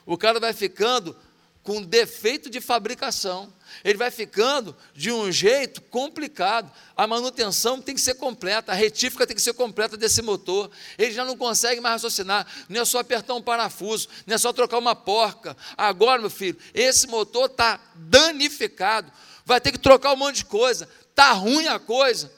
O 0.06 0.16
cara 0.16 0.40
vai 0.40 0.54
ficando 0.54 1.14
com 1.62 1.82
defeito 1.82 2.48
de 2.48 2.60
fabricação. 2.60 3.52
Ele 3.84 3.98
vai 3.98 4.10
ficando 4.10 4.74
de 4.94 5.12
um 5.12 5.30
jeito 5.30 5.82
complicado. 5.82 6.72
A 6.96 7.06
manutenção 7.06 7.80
tem 7.80 7.94
que 7.94 8.00
ser 8.00 8.14
completa, 8.14 8.72
a 8.72 8.74
retífica 8.74 9.26
tem 9.26 9.36
que 9.36 9.42
ser 9.42 9.52
completa 9.52 9.96
desse 9.96 10.22
motor. 10.22 10.70
Ele 10.98 11.12
já 11.12 11.24
não 11.24 11.36
consegue 11.36 11.80
mais 11.80 11.96
raciocinar. 11.96 12.46
Não 12.68 12.80
é 12.80 12.84
só 12.86 13.00
apertar 13.00 13.34
um 13.34 13.42
parafuso, 13.42 14.08
não 14.26 14.34
é 14.34 14.38
só 14.38 14.52
trocar 14.52 14.78
uma 14.78 14.96
porca. 14.96 15.54
Agora, 15.76 16.20
meu 16.20 16.30
filho, 16.30 16.58
esse 16.72 17.06
motor 17.06 17.46
está 17.46 17.78
danificado 17.94 19.12
vai 19.50 19.60
ter 19.60 19.72
que 19.72 19.78
trocar 19.78 20.12
um 20.12 20.16
monte 20.16 20.36
de 20.36 20.44
coisa, 20.44 20.88
está 21.10 21.32
ruim 21.32 21.66
a 21.66 21.78
coisa. 21.78 22.32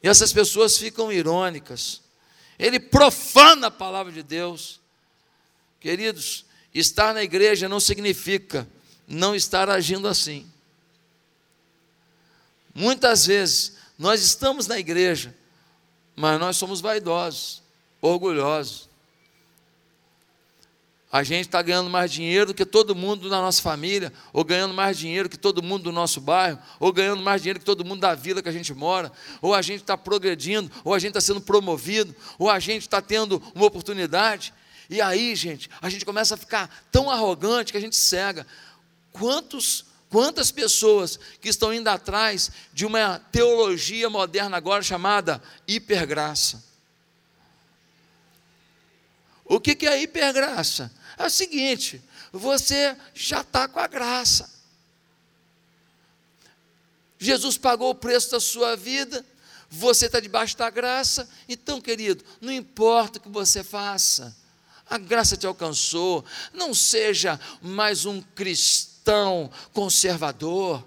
E 0.00 0.08
essas 0.08 0.32
pessoas 0.32 0.78
ficam 0.78 1.12
irônicas. 1.12 2.00
Ele 2.56 2.78
profana 2.78 3.66
a 3.66 3.70
palavra 3.70 4.12
de 4.12 4.22
Deus. 4.22 4.80
Queridos, 5.80 6.44
estar 6.72 7.12
na 7.12 7.24
igreja 7.24 7.68
não 7.68 7.80
significa 7.80 8.68
não 9.06 9.34
estar 9.34 9.68
agindo 9.68 10.06
assim. 10.06 10.48
Muitas 12.72 13.26
vezes 13.26 13.72
nós 13.98 14.22
estamos 14.22 14.68
na 14.68 14.78
igreja, 14.78 15.34
mas 16.14 16.38
nós 16.38 16.56
somos 16.56 16.80
vaidosos, 16.80 17.62
orgulhosos 18.00 18.91
a 21.12 21.22
gente 21.22 21.46
está 21.46 21.60
ganhando 21.60 21.90
mais 21.90 22.10
dinheiro 22.10 22.46
do 22.46 22.54
que 22.54 22.64
todo 22.64 22.96
mundo 22.96 23.28
da 23.28 23.38
nossa 23.38 23.60
família, 23.60 24.10
ou 24.32 24.42
ganhando 24.42 24.72
mais 24.72 24.96
dinheiro 24.96 25.28
que 25.28 25.36
todo 25.36 25.62
mundo 25.62 25.82
do 25.82 25.92
nosso 25.92 26.22
bairro, 26.22 26.58
ou 26.80 26.90
ganhando 26.90 27.22
mais 27.22 27.42
dinheiro 27.42 27.58
que 27.58 27.66
todo 27.66 27.84
mundo 27.84 28.00
da 28.00 28.14
vila 28.14 28.42
que 28.42 28.48
a 28.48 28.52
gente 28.52 28.72
mora, 28.72 29.12
ou 29.42 29.54
a 29.54 29.60
gente 29.60 29.82
está 29.82 29.94
progredindo, 29.94 30.72
ou 30.82 30.94
a 30.94 30.98
gente 30.98 31.10
está 31.10 31.20
sendo 31.20 31.42
promovido, 31.42 32.16
ou 32.38 32.48
a 32.48 32.58
gente 32.58 32.82
está 32.82 33.02
tendo 33.02 33.42
uma 33.54 33.66
oportunidade. 33.66 34.54
E 34.88 35.02
aí, 35.02 35.36
gente, 35.36 35.68
a 35.82 35.90
gente 35.90 36.02
começa 36.02 36.32
a 36.32 36.38
ficar 36.38 36.82
tão 36.90 37.10
arrogante 37.10 37.72
que 37.72 37.78
a 37.78 37.80
gente 37.80 37.96
cega. 37.96 38.46
Quantos, 39.12 39.84
quantas 40.08 40.50
pessoas 40.50 41.20
que 41.42 41.50
estão 41.50 41.74
indo 41.74 41.88
atrás 41.88 42.50
de 42.72 42.86
uma 42.86 43.18
teologia 43.30 44.08
moderna 44.08 44.56
agora 44.56 44.82
chamada 44.82 45.42
hipergraça? 45.68 46.64
O 49.44 49.60
que, 49.60 49.86
é 49.86 50.00
hipergraça? 50.00 50.90
É 51.22 51.26
o 51.26 51.30
seguinte: 51.30 52.02
você 52.32 52.96
já 53.14 53.42
está 53.42 53.68
com 53.68 53.78
a 53.78 53.86
graça. 53.86 54.50
Jesus 57.16 57.56
pagou 57.56 57.90
o 57.90 57.94
preço 57.94 58.32
da 58.32 58.40
sua 58.40 58.74
vida, 58.76 59.24
você 59.70 60.06
está 60.06 60.18
debaixo 60.18 60.56
da 60.56 60.68
graça, 60.68 61.30
então, 61.48 61.80
querido, 61.80 62.24
não 62.40 62.52
importa 62.52 63.20
o 63.20 63.22
que 63.22 63.28
você 63.28 63.62
faça, 63.62 64.36
a 64.90 64.98
graça 64.98 65.36
te 65.36 65.46
alcançou, 65.46 66.24
não 66.52 66.74
seja 66.74 67.38
mais 67.62 68.04
um 68.04 68.20
cristão 68.20 69.48
conservador. 69.72 70.84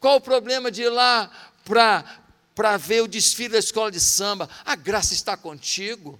Qual 0.00 0.16
o 0.16 0.20
problema 0.22 0.70
de 0.70 0.84
ir 0.84 0.88
lá 0.88 1.30
para 1.62 2.78
ver 2.78 3.02
o 3.02 3.06
desfile 3.06 3.50
da 3.50 3.58
escola 3.58 3.92
de 3.92 4.00
samba? 4.00 4.48
A 4.64 4.74
graça 4.74 5.12
está 5.12 5.36
contigo. 5.36 6.18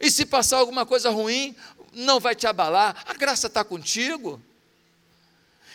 E 0.00 0.10
se 0.10 0.26
passar 0.26 0.58
alguma 0.58 0.84
coisa 0.84 1.10
ruim, 1.10 1.54
não 1.92 2.20
vai 2.20 2.34
te 2.34 2.46
abalar, 2.46 3.04
a 3.06 3.14
graça 3.14 3.46
está 3.46 3.64
contigo. 3.64 4.40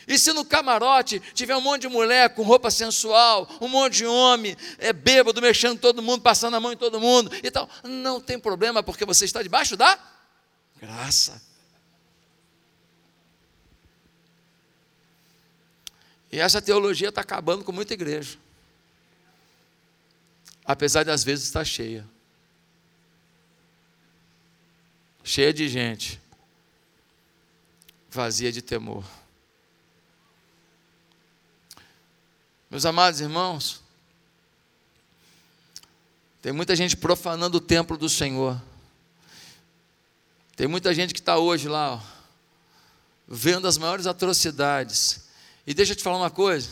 E 0.07 0.17
se 0.17 0.33
no 0.33 0.43
camarote 0.43 1.19
tiver 1.35 1.55
um 1.55 1.61
monte 1.61 1.81
de 1.81 1.87
mulher 1.87 2.33
com 2.33 2.41
roupa 2.41 2.71
sensual, 2.71 3.47
um 3.61 3.67
monte 3.67 3.97
de 3.97 4.05
homem, 4.07 4.57
é 4.79 4.91
bêbado, 4.91 5.39
mexendo 5.39 5.79
todo 5.79 6.01
mundo, 6.01 6.21
passando 6.21 6.55
a 6.55 6.59
mão 6.59 6.73
em 6.73 6.77
todo 6.77 6.99
mundo 6.99 7.31
e 7.43 7.51
tal, 7.51 7.69
não 7.83 8.19
tem 8.19 8.39
problema, 8.39 8.81
porque 8.81 9.05
você 9.05 9.25
está 9.25 9.43
debaixo 9.43 9.77
da 9.77 9.99
graça. 10.81 11.39
E 16.31 16.39
essa 16.39 16.61
teologia 16.61 17.09
está 17.09 17.21
acabando 17.21 17.63
com 17.63 17.71
muita 17.71 17.93
igreja. 17.93 18.37
Apesar 20.65 21.03
de 21.03 21.11
às 21.11 21.23
vezes 21.23 21.45
estar 21.45 21.65
cheia. 21.65 22.07
Cheia 25.23 25.53
de 25.53 25.67
gente, 25.67 26.19
vazia 28.09 28.51
de 28.51 28.61
temor. 28.61 29.03
Meus 32.69 32.85
amados 32.85 33.19
irmãos, 33.19 33.81
tem 36.41 36.51
muita 36.51 36.75
gente 36.75 36.95
profanando 36.95 37.57
o 37.57 37.61
templo 37.61 37.97
do 37.97 38.07
Senhor. 38.07 38.61
Tem 40.55 40.67
muita 40.67 40.93
gente 40.93 41.13
que 41.13 41.19
está 41.19 41.37
hoje 41.37 41.67
lá, 41.67 41.95
ó, 41.95 42.01
vendo 43.27 43.67
as 43.67 43.77
maiores 43.77 44.05
atrocidades. 44.05 45.27
E 45.65 45.73
deixa 45.73 45.93
eu 45.93 45.95
te 45.95 46.03
falar 46.03 46.17
uma 46.17 46.29
coisa: 46.29 46.69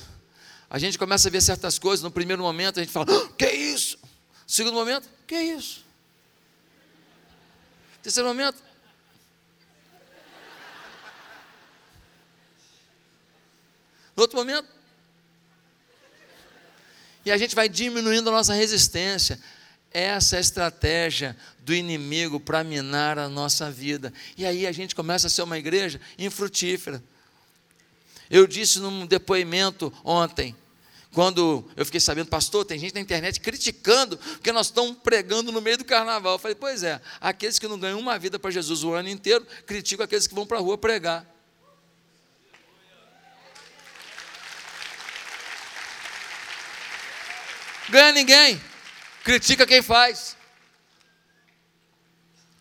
a 0.69 0.77
gente 0.77 0.97
começa 0.97 1.27
a 1.27 1.31
ver 1.31 1.41
certas 1.41 1.79
coisas, 1.79 2.03
no 2.03 2.11
primeiro 2.11 2.43
momento 2.43 2.79
a 2.79 2.83
gente 2.83 2.91
fala, 2.91 3.07
ah, 3.09 3.29
que 3.37 3.49
isso? 3.49 3.97
Segundo 4.45 4.73
momento, 4.75 5.09
que 5.25 5.35
isso? 5.35 5.86
Terceiro 8.07 8.29
momento. 8.29 8.63
Outro 14.15 14.37
momento. 14.37 14.65
E 17.25 17.31
a 17.31 17.37
gente 17.37 17.53
vai 17.53 17.67
diminuindo 17.67 18.29
a 18.29 18.31
nossa 18.31 18.53
resistência. 18.53 19.37
Essa 19.91 20.35
é 20.35 20.37
a 20.37 20.39
estratégia 20.39 21.35
do 21.59 21.73
inimigo 21.73 22.39
para 22.39 22.63
minar 22.63 23.19
a 23.19 23.27
nossa 23.27 23.69
vida. 23.69 24.13
E 24.37 24.45
aí 24.45 24.65
a 24.65 24.71
gente 24.71 24.95
começa 24.95 25.27
a 25.27 25.29
ser 25.29 25.41
uma 25.41 25.57
igreja 25.57 25.99
infrutífera. 26.17 27.03
Eu 28.29 28.47
disse 28.47 28.79
num 28.79 29.05
depoimento 29.05 29.91
ontem, 30.01 30.55
quando 31.17 31.67
eu 31.75 31.83
fiquei 31.83 31.99
sabendo, 31.99 32.27
pastor, 32.27 32.63
tem 32.63 32.77
gente 32.77 32.93
na 32.93 33.01
internet 33.01 33.39
criticando 33.39 34.19
porque 34.19 34.51
nós 34.51 34.67
estamos 34.67 34.97
pregando 34.99 35.51
no 35.51 35.59
meio 35.59 35.75
do 35.75 35.83
carnaval. 35.83 36.33
Eu 36.33 36.37
falei, 36.37 36.53
pois 36.53 36.83
é, 36.83 37.01
aqueles 37.19 37.57
que 37.57 37.67
não 37.67 37.79
ganham 37.79 37.99
uma 37.99 38.19
vida 38.19 38.37
para 38.37 38.51
Jesus 38.51 38.83
o 38.83 38.93
ano 38.93 39.09
inteiro, 39.09 39.43
criticam 39.65 40.03
aqueles 40.03 40.27
que 40.27 40.35
vão 40.35 40.45
para 40.45 40.59
a 40.59 40.61
rua 40.61 40.77
pregar. 40.77 41.25
Ganha 47.89 48.11
ninguém, 48.11 48.61
critica 49.23 49.65
quem 49.65 49.81
faz. 49.81 50.37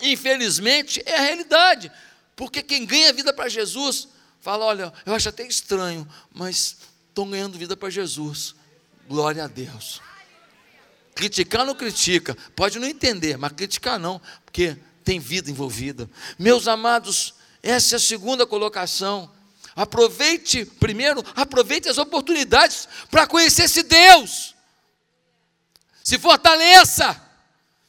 Infelizmente, 0.00 1.02
é 1.04 1.18
a 1.18 1.20
realidade, 1.20 1.92
porque 2.34 2.62
quem 2.62 2.86
ganha 2.86 3.12
vida 3.12 3.34
para 3.34 3.50
Jesus, 3.50 4.08
fala: 4.40 4.64
olha, 4.64 4.94
eu 5.04 5.12
acho 5.12 5.28
até 5.28 5.46
estranho, 5.46 6.08
mas 6.32 6.78
estão 7.16 7.30
ganhando 7.30 7.56
vida 7.56 7.74
para 7.74 7.88
Jesus. 7.88 8.54
Glória 9.08 9.44
a 9.44 9.46
Deus. 9.46 10.02
Criticar 11.14 11.64
não 11.64 11.74
critica, 11.74 12.36
pode 12.54 12.78
não 12.78 12.86
entender, 12.86 13.38
mas 13.38 13.52
criticar 13.52 13.98
não, 13.98 14.20
porque 14.44 14.76
tem 15.02 15.18
vida 15.18 15.50
envolvida. 15.50 16.10
Meus 16.38 16.68
amados, 16.68 17.32
essa 17.62 17.94
é 17.94 17.96
a 17.96 18.00
segunda 18.00 18.46
colocação. 18.46 19.32
Aproveite, 19.74 20.66
primeiro, 20.66 21.24
aproveite 21.34 21.88
as 21.88 21.96
oportunidades 21.96 22.86
para 23.10 23.26
conhecer 23.26 23.62
esse 23.62 23.82
Deus. 23.82 24.54
Se 26.04 26.18
fortaleça. 26.18 27.18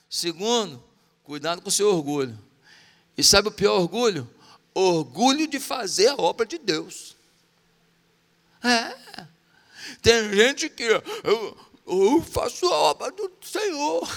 Segundo, 0.10 0.82
cuidado 1.24 1.62
com 1.62 1.68
o 1.68 1.72
seu 1.72 1.94
orgulho. 1.94 2.38
E 3.18 3.24
sabe 3.26 3.50
o 3.50 3.52
pior 3.52 3.78
orgulho? 3.82 4.30
Orgulho 4.74 5.48
de 5.48 5.60
fazer 5.60 6.08
a 6.08 6.16
obra 6.16 6.46
de 6.46 6.58
Deus. 6.58 7.17
É. 8.64 9.28
Tem 10.02 10.34
gente 10.34 10.70
que 10.70 10.84
eu, 10.84 11.58
eu 11.86 12.22
faço 12.24 12.66
a 12.68 12.76
obra 12.76 13.12
do 13.12 13.32
Senhor. 13.42 14.08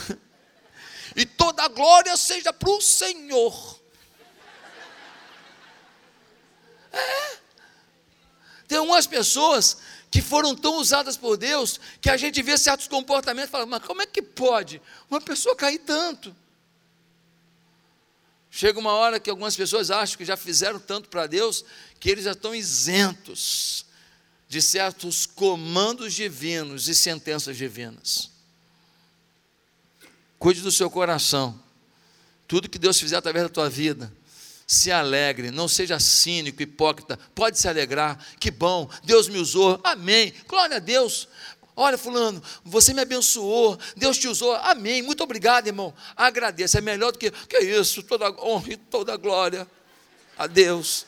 E 1.17 1.27
toda 1.27 1.65
a 1.65 1.69
glória 1.69 2.17
seja 2.17 2.53
para 2.53 2.71
o 2.71 2.81
Senhor. 2.81 3.81
É. 6.93 7.39
Tem 8.69 8.79
umas 8.79 9.07
pessoas 9.07 9.79
que 10.11 10.23
foram 10.23 10.55
tão 10.55 10.77
usadas 10.77 11.17
por 11.17 11.37
Deus 11.37 11.81
que 12.01 12.11
a 12.11 12.17
gente 12.17 12.43
vê 12.43 12.57
certos 12.59 12.89
comportamentos 12.89 13.49
e 13.49 13.53
fala, 13.53 13.67
mas 13.67 13.85
como 13.85 14.03
é 14.03 14.07
que 14.07 14.23
pode 14.23 14.81
uma 15.11 15.21
pessoa 15.21 15.55
cair 15.57 15.79
tanto? 15.79 16.35
Chega 18.51 18.79
uma 18.79 18.93
hora 18.93 19.21
que 19.21 19.31
algumas 19.31 19.57
pessoas 19.57 19.91
acham 19.91 20.17
que 20.17 20.25
já 20.25 20.37
fizeram 20.37 20.81
tanto 20.81 21.09
para 21.09 21.27
Deus 21.27 21.65
que 22.01 22.11
eles 22.11 22.25
já 22.25 22.33
estão 22.33 22.55
isentos 22.55 23.87
de 24.51 24.61
certos 24.61 25.27
comandos 25.27 26.13
divinos 26.13 26.89
e 26.89 26.95
sentenças 26.95 27.57
divinas. 27.57 28.33
Cuide 30.41 30.61
do 30.61 30.73
seu 30.73 30.91
coração. 30.91 31.57
Tudo 32.49 32.69
que 32.69 32.77
Deus 32.77 32.99
fizer 32.99 33.17
através 33.17 33.45
da 33.45 33.49
tua 33.49 33.71
vida, 33.71 34.13
se 34.67 34.91
alegre, 34.91 35.53
não 35.53 35.69
seja 35.69 36.01
cínico, 36.01 36.61
hipócrita. 36.61 37.17
Pode 37.33 37.61
se 37.61 37.69
alegrar. 37.69 38.19
Que 38.41 38.51
bom, 38.51 38.91
Deus 39.05 39.29
me 39.29 39.39
usou. 39.39 39.81
Amém. 39.85 40.35
Glória 40.49 40.79
a 40.79 40.81
Deus. 40.81 41.29
Olha, 41.77 41.97
fulano, 41.97 42.43
você 42.65 42.93
me 42.93 43.01
abençoou, 43.01 43.79
Deus 43.97 44.19
te 44.19 44.29
usou, 44.29 44.55
amém, 44.57 45.01
muito 45.01 45.23
obrigado, 45.23 45.69
irmão. 45.69 45.95
Agradeça, 46.15 46.77
é 46.77 46.81
melhor 46.81 47.13
do 47.13 47.19
que, 47.19 47.31
que 47.31 47.59
isso, 47.59 48.03
toda 48.03 48.29
honra 48.33 48.73
e 48.73 48.77
toda 48.77 49.17
glória 49.17 49.67
a 50.37 50.47
Deus 50.47 51.07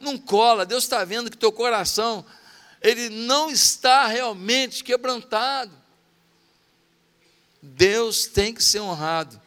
não 0.00 0.18
cola. 0.18 0.66
Deus 0.66 0.84
está 0.84 1.04
vendo 1.04 1.30
que 1.30 1.36
teu 1.36 1.52
coração 1.52 2.24
ele 2.80 3.08
não 3.08 3.50
está 3.50 4.06
realmente 4.06 4.84
quebrantado. 4.84 5.72
Deus 7.60 8.26
tem 8.26 8.54
que 8.54 8.62
ser 8.62 8.80
honrado 8.80 9.40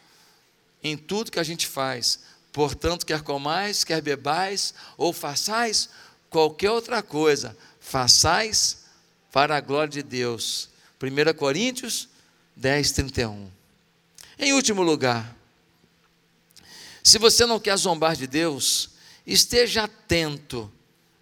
em 0.83 0.97
tudo 0.97 1.31
que 1.31 1.39
a 1.39 1.43
gente 1.43 1.67
faz. 1.67 2.19
Portanto, 2.51 3.05
quer 3.05 3.21
comais, 3.21 3.83
quer 3.83 4.01
bebais, 4.01 4.73
ou 4.97 5.13
façais 5.13 5.89
qualquer 6.29 6.71
outra 6.71 7.01
coisa, 7.01 7.55
façais 7.79 8.85
para 9.31 9.55
a 9.55 9.61
glória 9.61 9.89
de 9.89 10.03
Deus. 10.03 10.69
1 11.01 11.33
Coríntios 11.37 12.09
10, 12.55 12.91
31. 12.91 13.49
Em 14.37 14.53
último 14.53 14.81
lugar, 14.81 15.35
se 17.03 17.17
você 17.17 17.45
não 17.45 17.59
quer 17.59 17.77
zombar 17.77 18.15
de 18.15 18.27
Deus, 18.27 18.89
esteja 19.33 19.83
atento 19.83 20.71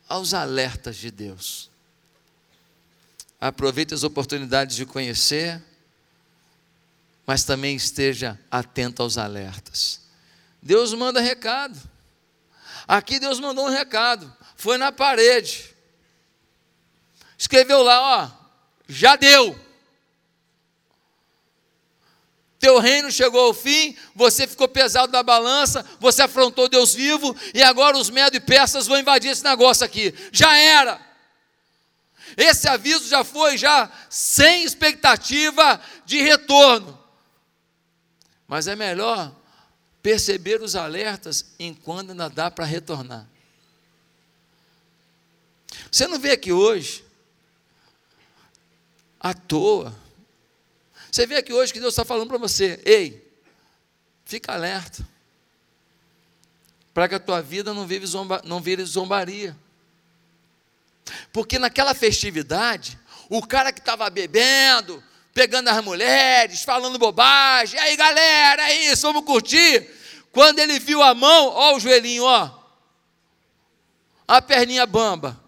aos 0.08 0.34
alertas 0.34 0.96
de 0.96 1.12
Deus. 1.12 1.70
Aproveite 3.40 3.94
as 3.94 4.04
oportunidades 4.04 4.76
de 4.76 4.86
conhecer, 4.86 5.62
mas 7.26 7.44
também 7.44 7.76
esteja 7.76 8.40
atento 8.50 9.02
aos 9.02 9.18
alertas. 9.18 10.02
Deus 10.62 10.94
manda 10.94 11.20
recado. 11.20 11.80
Aqui 12.88 13.20
Deus 13.20 13.40
mandou 13.40 13.68
um 13.68 13.70
recado. 13.70 14.34
Foi 14.56 14.78
na 14.78 14.92
parede. 14.92 15.76
Escreveu 17.38 17.84
lá, 17.84 18.24
ó, 18.24 18.32
já 18.88 19.16
deu 19.16 19.67
teu 22.68 22.80
reino 22.80 23.10
chegou 23.10 23.40
ao 23.46 23.54
fim, 23.54 23.96
você 24.14 24.46
ficou 24.46 24.68
pesado 24.68 25.10
na 25.10 25.24
balança, 25.24 25.86
você 26.02 26.24
afrontou 26.24 26.68
Deus 26.68 26.94
vivo, 26.94 27.34
e 27.54 27.64
agora 27.64 27.98
os 27.98 28.10
medos 28.10 28.38
e 28.38 28.42
persas 28.42 28.86
vão 28.88 29.00
invadir 29.00 29.32
esse 29.32 29.42
negócio 29.42 29.86
aqui. 29.86 30.14
Já 30.34 30.54
era. 30.58 31.00
Esse 32.36 32.68
aviso 32.68 33.08
já 33.08 33.24
foi 33.24 33.58
já 33.58 33.90
sem 34.10 34.66
expectativa 34.66 35.80
de 36.06 36.22
retorno. 36.22 37.02
Mas 38.46 38.68
é 38.68 38.76
melhor 38.76 39.34
perceber 40.04 40.62
os 40.62 40.76
alertas 40.76 41.46
enquanto 41.58 42.10
ainda 42.10 42.30
dá 42.30 42.52
para 42.52 42.66
retornar. 42.66 43.26
Você 45.90 46.06
não 46.06 46.20
vê 46.20 46.32
aqui 46.32 46.52
hoje 46.52 47.02
à 49.22 49.34
toa. 49.34 50.07
Você 51.18 51.26
vê 51.26 51.38
aqui 51.38 51.52
hoje 51.52 51.74
que 51.74 51.80
Deus 51.80 51.94
está 51.94 52.06
falando 52.06 52.28
para 52.28 52.38
você: 52.38 52.80
ei, 52.86 53.28
fica 54.24 54.54
alerta, 54.54 55.04
para 56.94 57.10
que 57.10 57.16
a 57.16 57.20
tua 57.20 57.42
vida 57.42 57.74
não, 57.74 57.88
vive 57.88 58.06
zomba, 58.06 58.40
não 58.46 58.62
vire 58.62 58.86
zombaria. 58.86 59.58
Porque 61.34 61.58
naquela 61.58 61.96
festividade, 61.96 63.00
o 63.30 63.42
cara 63.42 63.74
que 63.74 63.80
estava 63.80 64.08
bebendo, 64.12 65.04
pegando 65.34 65.70
as 65.70 65.84
mulheres, 65.84 66.62
falando 66.62 67.00
bobagem, 67.00 67.80
aí 67.80 67.98
galera, 67.98 68.70
é 68.70 68.92
isso, 68.92 69.02
vamos 69.08 69.26
curtir. 69.26 69.90
Quando 70.32 70.60
ele 70.60 70.78
viu 70.78 71.02
a 71.02 71.16
mão, 71.16 71.48
ó 71.48 71.76
o 71.76 71.80
joelhinho, 71.80 72.26
ó, 72.26 72.64
a 74.28 74.40
perninha 74.40 74.86
bamba. 74.86 75.47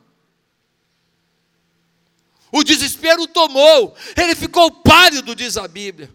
O 2.51 2.63
desespero 2.63 3.27
tomou, 3.27 3.95
ele 4.15 4.35
ficou 4.35 4.71
pálido, 4.71 5.35
diz 5.35 5.57
a 5.57 5.67
Bíblia. 5.67 6.11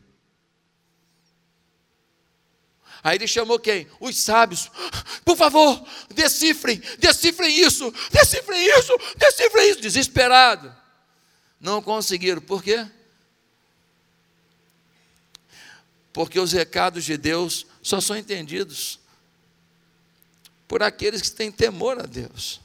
Aí 3.05 3.19
ele 3.19 3.29
chamou 3.29 3.59
quem? 3.59 3.87
Os 4.01 4.17
sábios. 4.17 4.71
Por 5.27 5.37
favor, 5.37 5.87
decifrem, 6.09 6.81
decifrem 6.99 7.61
isso, 7.61 7.93
decifrem 8.11 8.67
isso, 8.79 8.93
decifrem 9.17 9.71
isso. 9.71 9.81
Desesperado. 9.83 10.75
Não 11.61 11.83
conseguiram. 11.83 12.41
Por 12.41 12.63
quê? 12.63 12.87
Porque 16.15 16.41
os 16.41 16.53
recados 16.53 17.05
de 17.05 17.19
Deus 17.19 17.67
só 17.83 18.01
são 18.01 18.17
entendidos 18.17 18.99
por 20.67 20.83
aqueles 20.83 21.21
que 21.21 21.31
têm 21.31 21.53
temor 21.53 21.99
a 22.01 22.07
Deus. 22.07 22.61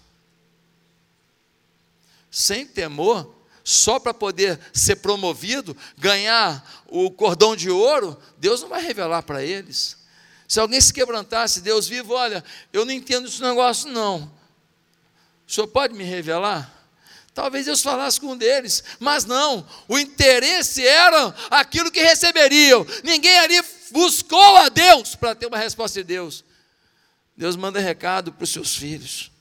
Sem 2.31 2.65
temor, 2.65 3.38
só 3.69 3.99
para 3.99 4.15
poder 4.15 4.59
ser 4.73 4.95
promovido, 4.95 5.77
ganhar 5.95 6.83
o 6.87 7.11
cordão 7.11 7.55
de 7.55 7.69
ouro, 7.69 8.19
Deus 8.39 8.61
não 8.61 8.69
vai 8.69 8.81
revelar 8.81 9.21
para 9.21 9.43
eles. 9.43 9.95
Se 10.47 10.59
alguém 10.59 10.81
se 10.81 10.91
quebrantasse, 10.91 11.61
Deus 11.61 11.87
vivo, 11.87 12.15
olha, 12.15 12.43
eu 12.73 12.83
não 12.83 12.91
entendo 12.91 13.27
esse 13.27 13.39
negócio, 13.39 13.87
não. 13.91 14.23
O 15.47 15.51
senhor 15.51 15.67
pode 15.67 15.93
me 15.93 16.03
revelar? 16.03 16.73
Talvez 17.31 17.67
Deus 17.67 17.83
falasse 17.83 18.19
com 18.19 18.31
um 18.31 18.37
deles, 18.37 18.83
mas 18.99 19.25
não, 19.25 19.63
o 19.87 19.99
interesse 19.99 20.83
era 20.83 21.27
aquilo 21.51 21.91
que 21.91 22.01
receberiam. 22.01 22.83
Ninguém 23.03 23.37
ali 23.37 23.63
buscou 23.91 24.57
a 24.57 24.69
Deus 24.69 25.13
para 25.13 25.35
ter 25.35 25.45
uma 25.45 25.59
resposta 25.59 25.99
de 25.99 26.05
Deus. 26.05 26.43
Deus 27.37 27.55
manda 27.55 27.79
recado 27.79 28.33
para 28.33 28.43
os 28.43 28.49
seus 28.49 28.75
filhos. 28.75 29.31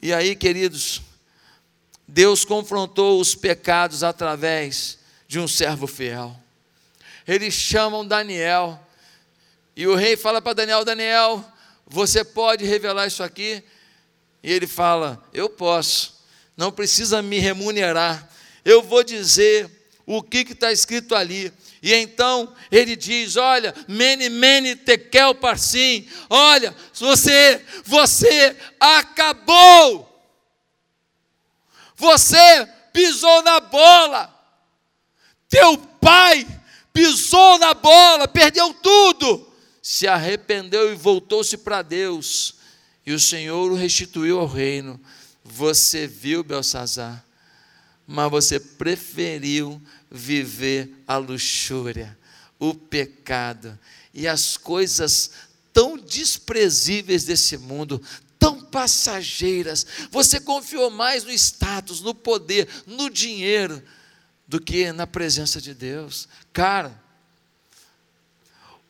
E 0.00 0.12
aí, 0.12 0.36
queridos, 0.36 1.02
Deus 2.12 2.44
confrontou 2.44 3.20
os 3.20 3.36
pecados 3.36 4.02
através 4.02 4.98
de 5.28 5.38
um 5.38 5.46
servo 5.46 5.86
fiel. 5.86 6.36
Eles 7.26 7.54
chamam 7.54 8.04
Daniel 8.04 8.84
e 9.76 9.86
o 9.86 9.94
rei 9.94 10.16
fala 10.16 10.42
para 10.42 10.54
Daniel: 10.54 10.84
Daniel, 10.84 11.44
você 11.86 12.24
pode 12.24 12.64
revelar 12.64 13.06
isso 13.06 13.22
aqui? 13.22 13.62
E 14.42 14.52
ele 14.52 14.66
fala: 14.66 15.24
Eu 15.32 15.48
posso, 15.48 16.20
não 16.56 16.72
precisa 16.72 17.22
me 17.22 17.38
remunerar, 17.38 18.28
eu 18.64 18.82
vou 18.82 19.04
dizer 19.04 19.70
o 20.04 20.20
que 20.20 20.38
está 20.38 20.72
escrito 20.72 21.14
ali. 21.14 21.52
E 21.80 21.94
então 21.94 22.52
ele 22.72 22.96
diz: 22.96 23.36
Olha, 23.36 23.72
mene, 23.86 24.28
mene, 24.28 24.74
tekel, 24.74 25.32
parsim, 25.32 26.08
olha, 26.28 26.74
você, 26.92 27.64
você 27.84 28.56
acabou, 28.80 30.09
você 32.00 32.66
pisou 32.92 33.42
na 33.42 33.60
bola, 33.60 34.34
teu 35.48 35.76
pai 35.76 36.46
pisou 36.92 37.58
na 37.58 37.74
bola, 37.74 38.26
perdeu 38.26 38.74
tudo 38.74 39.50
se 39.82 40.06
arrependeu 40.06 40.92
e 40.92 40.94
voltou-se 40.94 41.56
para 41.56 41.82
Deus, 41.82 42.54
e 43.04 43.12
o 43.12 43.20
Senhor 43.20 43.72
o 43.72 43.74
restituiu 43.74 44.38
ao 44.38 44.46
reino. 44.46 45.00
Você 45.42 46.06
viu, 46.06 46.44
Belsazar, 46.44 47.24
mas 48.06 48.30
você 48.30 48.60
preferiu 48.60 49.80
viver 50.10 50.92
a 51.06 51.16
luxúria, 51.16 52.16
o 52.58 52.74
pecado 52.74 53.78
e 54.12 54.28
as 54.28 54.56
coisas 54.56 55.30
tão 55.72 55.96
desprezíveis 55.96 57.24
desse 57.24 57.56
mundo, 57.56 58.02
passageiras. 58.70 59.86
Você 60.10 60.40
confiou 60.40 60.90
mais 60.90 61.24
no 61.24 61.30
status, 61.32 62.00
no 62.00 62.14
poder, 62.14 62.68
no 62.86 63.10
dinheiro, 63.10 63.82
do 64.46 64.60
que 64.60 64.92
na 64.92 65.06
presença 65.06 65.60
de 65.60 65.74
Deus. 65.74 66.28
Cara, 66.52 67.00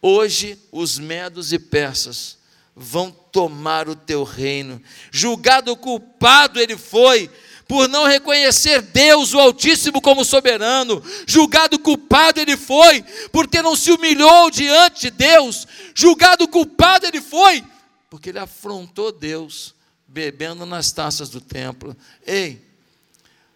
Hoje 0.02 0.58
os 0.72 0.98
medos 0.98 1.52
e 1.52 1.58
persas 1.58 2.38
vão 2.74 3.10
tomar 3.10 3.88
o 3.88 3.94
teu 3.94 4.24
reino. 4.24 4.80
Julgado 5.10 5.76
culpado 5.76 6.58
ele 6.58 6.76
foi 6.76 7.30
por 7.68 7.88
não 7.88 8.06
reconhecer 8.06 8.82
Deus, 8.82 9.34
o 9.34 9.38
Altíssimo, 9.38 10.00
como 10.00 10.24
soberano. 10.24 11.02
Julgado 11.26 11.78
culpado 11.78 12.40
ele 12.40 12.56
foi 12.56 13.04
porque 13.30 13.60
não 13.60 13.76
se 13.76 13.92
humilhou 13.92 14.50
diante 14.50 15.02
de 15.02 15.10
Deus. 15.10 15.68
Julgado 15.94 16.48
culpado 16.48 17.06
ele 17.06 17.20
foi 17.20 17.62
porque 18.10 18.28
ele 18.28 18.38
afrontou 18.38 19.10
Deus, 19.10 19.74
bebendo 20.06 20.66
nas 20.66 20.92
taças 20.92 21.30
do 21.30 21.40
templo. 21.40 21.96
Ei, 22.26 22.62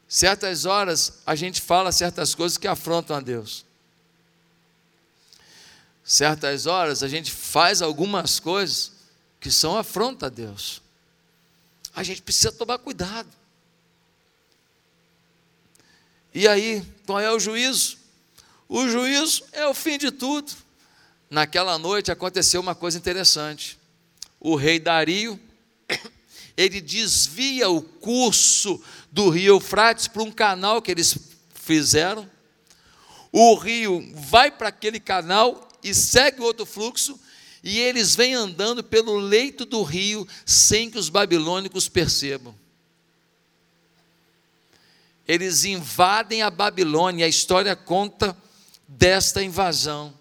certas 0.08 0.64
horas 0.64 1.20
a 1.26 1.34
gente 1.34 1.60
fala 1.60 1.92
certas 1.92 2.34
coisas 2.34 2.56
que 2.56 2.66
afrontam 2.66 3.16
a 3.16 3.20
Deus 3.20 3.66
certas 6.04 6.66
horas 6.66 7.02
a 7.02 7.08
gente 7.08 7.32
faz 7.32 7.80
algumas 7.80 8.38
coisas 8.38 8.92
que 9.40 9.50
são 9.50 9.76
afronta 9.76 10.26
a 10.26 10.28
Deus. 10.28 10.82
A 11.94 12.02
gente 12.02 12.20
precisa 12.20 12.52
tomar 12.52 12.78
cuidado. 12.78 13.28
E 16.34 16.46
aí, 16.46 16.84
qual 17.06 17.20
é 17.20 17.30
o 17.30 17.38
juízo? 17.38 17.96
O 18.68 18.88
juízo 18.88 19.44
é 19.52 19.66
o 19.66 19.72
fim 19.72 19.96
de 19.96 20.10
tudo. 20.10 20.52
Naquela 21.30 21.78
noite 21.78 22.10
aconteceu 22.10 22.60
uma 22.60 22.74
coisa 22.74 22.98
interessante. 22.98 23.78
O 24.46 24.56
rei 24.56 24.78
Dario, 24.78 25.40
ele 26.54 26.78
desvia 26.78 27.70
o 27.70 27.80
curso 27.80 28.78
do 29.10 29.30
rio 29.30 29.54
Eufrates 29.54 30.06
para 30.06 30.22
um 30.22 30.30
canal 30.30 30.82
que 30.82 30.90
eles 30.90 31.16
fizeram. 31.54 32.30
O 33.32 33.54
rio 33.54 34.06
vai 34.14 34.50
para 34.50 34.68
aquele 34.68 35.00
canal 35.00 35.66
e 35.82 35.94
segue 35.94 36.42
outro 36.42 36.66
fluxo, 36.66 37.18
e 37.62 37.80
eles 37.80 38.14
vêm 38.14 38.34
andando 38.34 38.84
pelo 38.84 39.16
leito 39.16 39.64
do 39.64 39.82
rio 39.82 40.28
sem 40.44 40.90
que 40.90 40.98
os 40.98 41.08
babilônicos 41.08 41.88
percebam. 41.88 42.54
Eles 45.26 45.64
invadem 45.64 46.42
a 46.42 46.50
Babilônia, 46.50 47.24
a 47.24 47.30
história 47.30 47.74
conta 47.74 48.36
desta 48.86 49.42
invasão. 49.42 50.12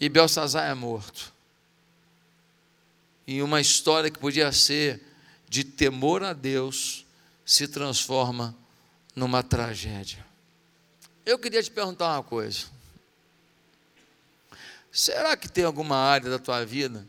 E 0.00 0.08
Belsazar 0.08 0.68
é 0.68 0.74
morto. 0.74 1.37
E 3.28 3.42
uma 3.42 3.60
história 3.60 4.10
que 4.10 4.18
podia 4.18 4.50
ser 4.52 5.02
de 5.50 5.62
temor 5.62 6.22
a 6.22 6.32
Deus 6.32 7.04
se 7.44 7.68
transforma 7.68 8.56
numa 9.14 9.42
tragédia. 9.42 10.24
Eu 11.26 11.38
queria 11.38 11.62
te 11.62 11.70
perguntar 11.70 12.14
uma 12.14 12.22
coisa. 12.22 12.68
Será 14.90 15.36
que 15.36 15.46
tem 15.46 15.62
alguma 15.62 15.96
área 15.96 16.30
da 16.30 16.38
tua 16.38 16.64
vida 16.64 17.06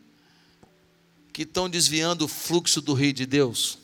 que 1.31 1.43
estão 1.43 1.69
desviando 1.69 2.25
o 2.25 2.27
fluxo 2.27 2.81
do 2.81 2.93
rio 2.93 3.13
de 3.13 3.25
Deus? 3.25 3.79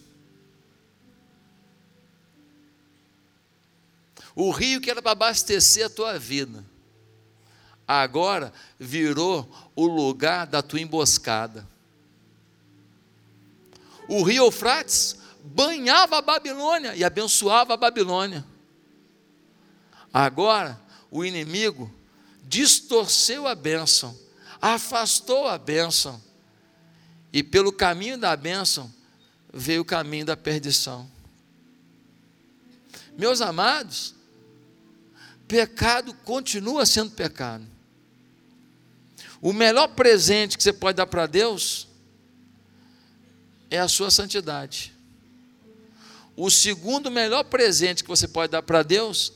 O 4.36 4.51
rio 4.51 4.81
que 4.81 4.91
era 4.91 5.01
para 5.01 5.13
abastecer 5.13 5.86
a 5.86 5.89
tua 5.89 6.19
vida, 6.19 6.65
agora 7.88 8.51
virou 8.77 9.49
o 9.73 9.88
lugar 9.88 10.45
da 10.45 10.61
tua 10.61 10.81
emboscada. 10.81 11.65
O 14.08 14.24
rio 14.24 14.45
Eufrates 14.45 15.18
banhava 15.43 16.18
a 16.18 16.22
Babilônia 16.22 16.95
e 16.95 17.03
abençoava 17.03 17.74
a 17.74 17.78
Babilônia. 17.78 18.45
Agora, 20.14 20.80
o 21.12 21.26
inimigo 21.26 21.93
distorceu 22.43 23.47
a 23.47 23.56
bênção, 23.56 24.18
afastou 24.62 25.47
a 25.47 25.58
bênção, 25.58 26.22
e 27.34 27.43
pelo 27.43 27.72
caminho 27.72 28.18
da 28.18 28.36
bênção 28.36 28.93
veio 29.53 29.82
o 29.82 29.86
caminho 29.86 30.26
da 30.26 30.38
perdição. 30.38 31.10
Meus 33.18 33.41
amados, 33.41 34.16
pecado 35.47 36.14
continua 36.24 36.86
sendo 36.86 37.12
pecado. 37.12 37.66
O 39.41 39.53
melhor 39.53 39.89
presente 39.89 40.58
que 40.58 40.64
você 40.64 40.74
pode 40.74 40.97
dar 40.97 41.08
para 41.08 41.28
Deus 41.28 41.84
é 43.70 43.80
a 43.80 43.88
sua 43.88 44.11
santidade. 44.11 44.93
O 46.36 46.49
segundo 46.49 47.09
melhor 47.09 47.43
presente 47.45 48.03
que 48.03 48.09
você 48.09 48.28
pode 48.28 48.51
dar 48.51 48.61
para 48.61 48.84
Deus 48.84 49.34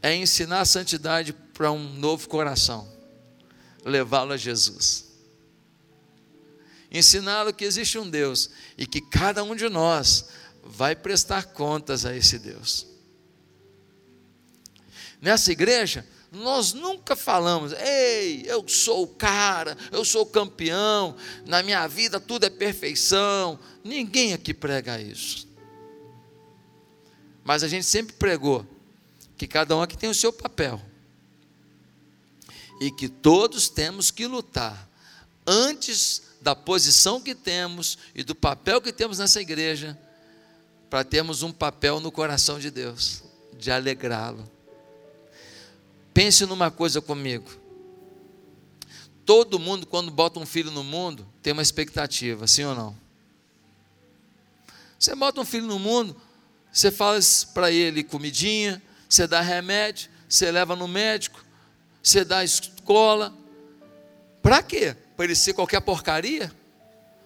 é 0.00 0.14
ensinar 0.14 0.60
a 0.60 0.64
santidade 0.64 1.32
para 1.32 1.70
um 1.70 1.92
novo 1.94 2.28
coração, 2.28 2.90
levá-lo 3.84 4.32
a 4.32 4.36
Jesus. 4.36 5.12
Ensiná-lo 6.90 7.54
que 7.54 7.64
existe 7.64 7.98
um 7.98 8.08
Deus 8.08 8.50
e 8.76 8.86
que 8.86 9.00
cada 9.00 9.44
um 9.44 9.54
de 9.54 9.68
nós 9.68 10.28
vai 10.62 10.94
prestar 10.94 11.46
contas 11.46 12.04
a 12.04 12.14
esse 12.14 12.38
Deus. 12.38 12.86
Nessa 15.20 15.52
igreja, 15.52 16.06
nós 16.32 16.72
nunca 16.72 17.14
falamos, 17.14 17.74
ei, 17.74 18.42
eu 18.46 18.66
sou 18.66 19.02
o 19.02 19.06
cara, 19.06 19.76
eu 19.90 20.02
sou 20.02 20.24
campeão, 20.24 21.14
na 21.44 21.62
minha 21.62 21.86
vida 21.86 22.18
tudo 22.18 22.44
é 22.44 22.50
perfeição. 22.50 23.58
Ninguém 23.84 24.32
aqui 24.32 24.54
prega 24.54 24.98
isso. 24.98 25.46
Mas 27.44 27.62
a 27.62 27.68
gente 27.68 27.84
sempre 27.84 28.14
pregou 28.14 28.66
que 29.36 29.46
cada 29.46 29.76
um 29.76 29.82
aqui 29.82 29.96
tem 29.96 30.08
o 30.08 30.14
seu 30.14 30.32
papel. 30.32 30.80
E 32.80 32.90
que 32.90 33.10
todos 33.10 33.68
temos 33.68 34.10
que 34.10 34.26
lutar 34.26 34.88
antes 35.46 36.22
da 36.40 36.56
posição 36.56 37.20
que 37.20 37.34
temos 37.34 37.98
e 38.14 38.24
do 38.24 38.34
papel 38.34 38.80
que 38.80 38.92
temos 38.92 39.18
nessa 39.18 39.40
igreja, 39.40 39.98
para 40.88 41.04
termos 41.04 41.42
um 41.42 41.52
papel 41.52 42.00
no 42.00 42.10
coração 42.10 42.58
de 42.58 42.70
Deus, 42.70 43.22
de 43.58 43.70
alegrá-lo. 43.70 44.50
Pense 46.12 46.44
numa 46.44 46.70
coisa 46.70 47.00
comigo. 47.00 47.50
Todo 49.24 49.58
mundo, 49.58 49.86
quando 49.86 50.10
bota 50.10 50.38
um 50.38 50.46
filho 50.46 50.70
no 50.70 50.84
mundo, 50.84 51.26
tem 51.42 51.52
uma 51.52 51.62
expectativa, 51.62 52.46
sim 52.46 52.64
ou 52.64 52.74
não? 52.74 52.96
Você 54.98 55.14
bota 55.14 55.40
um 55.40 55.44
filho 55.44 55.66
no 55.66 55.78
mundo, 55.78 56.16
você 56.72 56.90
faz 56.90 57.44
para 57.44 57.70
ele 57.70 58.04
comidinha, 58.04 58.82
você 59.08 59.26
dá 59.26 59.40
remédio, 59.40 60.10
você 60.28 60.50
leva 60.50 60.76
no 60.76 60.86
médico, 60.86 61.44
você 62.02 62.24
dá 62.24 62.44
escola. 62.44 63.32
Para 64.42 64.62
quê? 64.62 64.96
Para 65.16 65.24
ele 65.24 65.34
ser 65.34 65.54
qualquer 65.54 65.80
porcaria? 65.80 66.52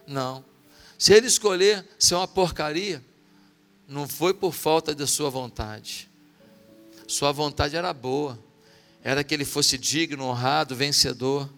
Não. 0.07 0.45
Se 0.99 1.13
ele 1.13 1.27
escolher 1.27 1.87
ser 1.99 2.15
uma 2.15 2.29
porcaria, 2.29 3.03
não 3.89 4.07
foi 4.09 4.33
por 4.33 4.53
falta 4.53 4.95
da 4.95 5.07
sua 5.07 5.31
vontade. 5.31 6.09
Sua 7.07 7.33
vontade 7.33 7.77
era 7.77 7.93
boa 7.93 8.39
era 9.07 9.23
que 9.23 9.33
ele 9.33 9.45
fosse 9.45 9.79
digno, 9.79 10.25
honrado, 10.25 10.75
vencedor, 10.75 11.49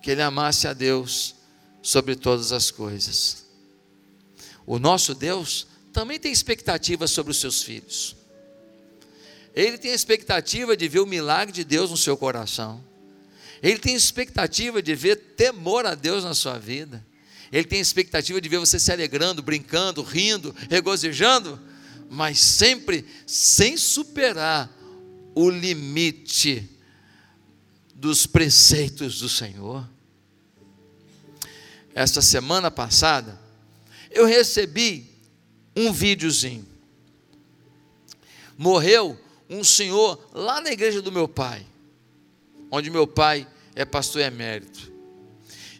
que 0.00 0.12
ele 0.12 0.22
amasse 0.22 0.68
a 0.68 0.72
Deus 0.72 1.34
sobre 1.82 2.14
todas 2.14 2.52
as 2.52 2.70
coisas. 2.70 3.46
O 4.64 4.78
nosso 4.78 5.12
Deus 5.12 5.66
também 5.92 6.20
tem 6.20 6.30
expectativas 6.30 7.10
sobre 7.10 7.32
os 7.32 7.40
seus 7.40 7.64
filhos. 7.64 8.14
Ele 9.56 9.76
tem 9.76 9.92
expectativa 9.92 10.76
de 10.76 10.86
ver 10.86 11.00
o 11.00 11.06
milagre 11.06 11.52
de 11.52 11.64
Deus 11.64 11.90
no 11.90 11.96
seu 11.96 12.16
coração. 12.16 12.80
Ele 13.60 13.80
tem 13.80 13.96
expectativa 13.96 14.80
de 14.80 14.94
ver 14.94 15.16
temor 15.16 15.86
a 15.86 15.96
Deus 15.96 16.22
na 16.22 16.32
sua 16.32 16.60
vida. 16.60 17.04
Ele 17.50 17.66
tem 17.66 17.80
expectativa 17.80 18.40
de 18.40 18.48
ver 18.48 18.58
você 18.58 18.78
se 18.78 18.92
alegrando, 18.92 19.42
brincando, 19.42 20.00
rindo, 20.00 20.54
regozijando, 20.70 21.60
mas 22.08 22.38
sempre 22.38 23.04
sem 23.26 23.76
superar 23.76 24.72
o 25.34 25.50
limite 25.50 26.70
dos 28.04 28.26
preceitos 28.26 29.18
do 29.18 29.30
Senhor. 29.30 29.88
Esta 31.94 32.20
semana 32.20 32.70
passada, 32.70 33.40
eu 34.10 34.26
recebi 34.26 35.10
um 35.74 35.90
videozinho. 35.90 36.68
Morreu 38.58 39.18
um 39.48 39.64
senhor 39.64 40.22
lá 40.34 40.60
na 40.60 40.70
igreja 40.70 41.00
do 41.00 41.10
meu 41.10 41.26
pai, 41.26 41.66
onde 42.70 42.90
meu 42.90 43.06
pai 43.06 43.48
é 43.74 43.86
pastor 43.86 44.20
emérito. 44.20 44.92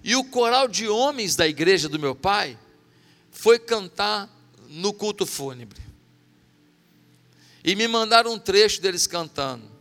E 0.03 0.17
o 0.17 0.25
coral 0.25 0.67
de 0.67 0.89
homens 0.89 1.37
da 1.37 1.47
igreja 1.47 1.91
do 1.91 1.99
meu 1.99 2.15
pai 2.15 2.59
foi 3.31 3.59
cantar 3.59 4.35
no 4.71 4.95
culto 4.95 5.27
fúnebre. 5.27 5.83
E 7.63 7.77
me 7.77 7.87
mandaram 7.87 8.33
um 8.33 8.39
trecho 8.39 8.81
deles 8.81 9.07
cantando. 9.07 9.74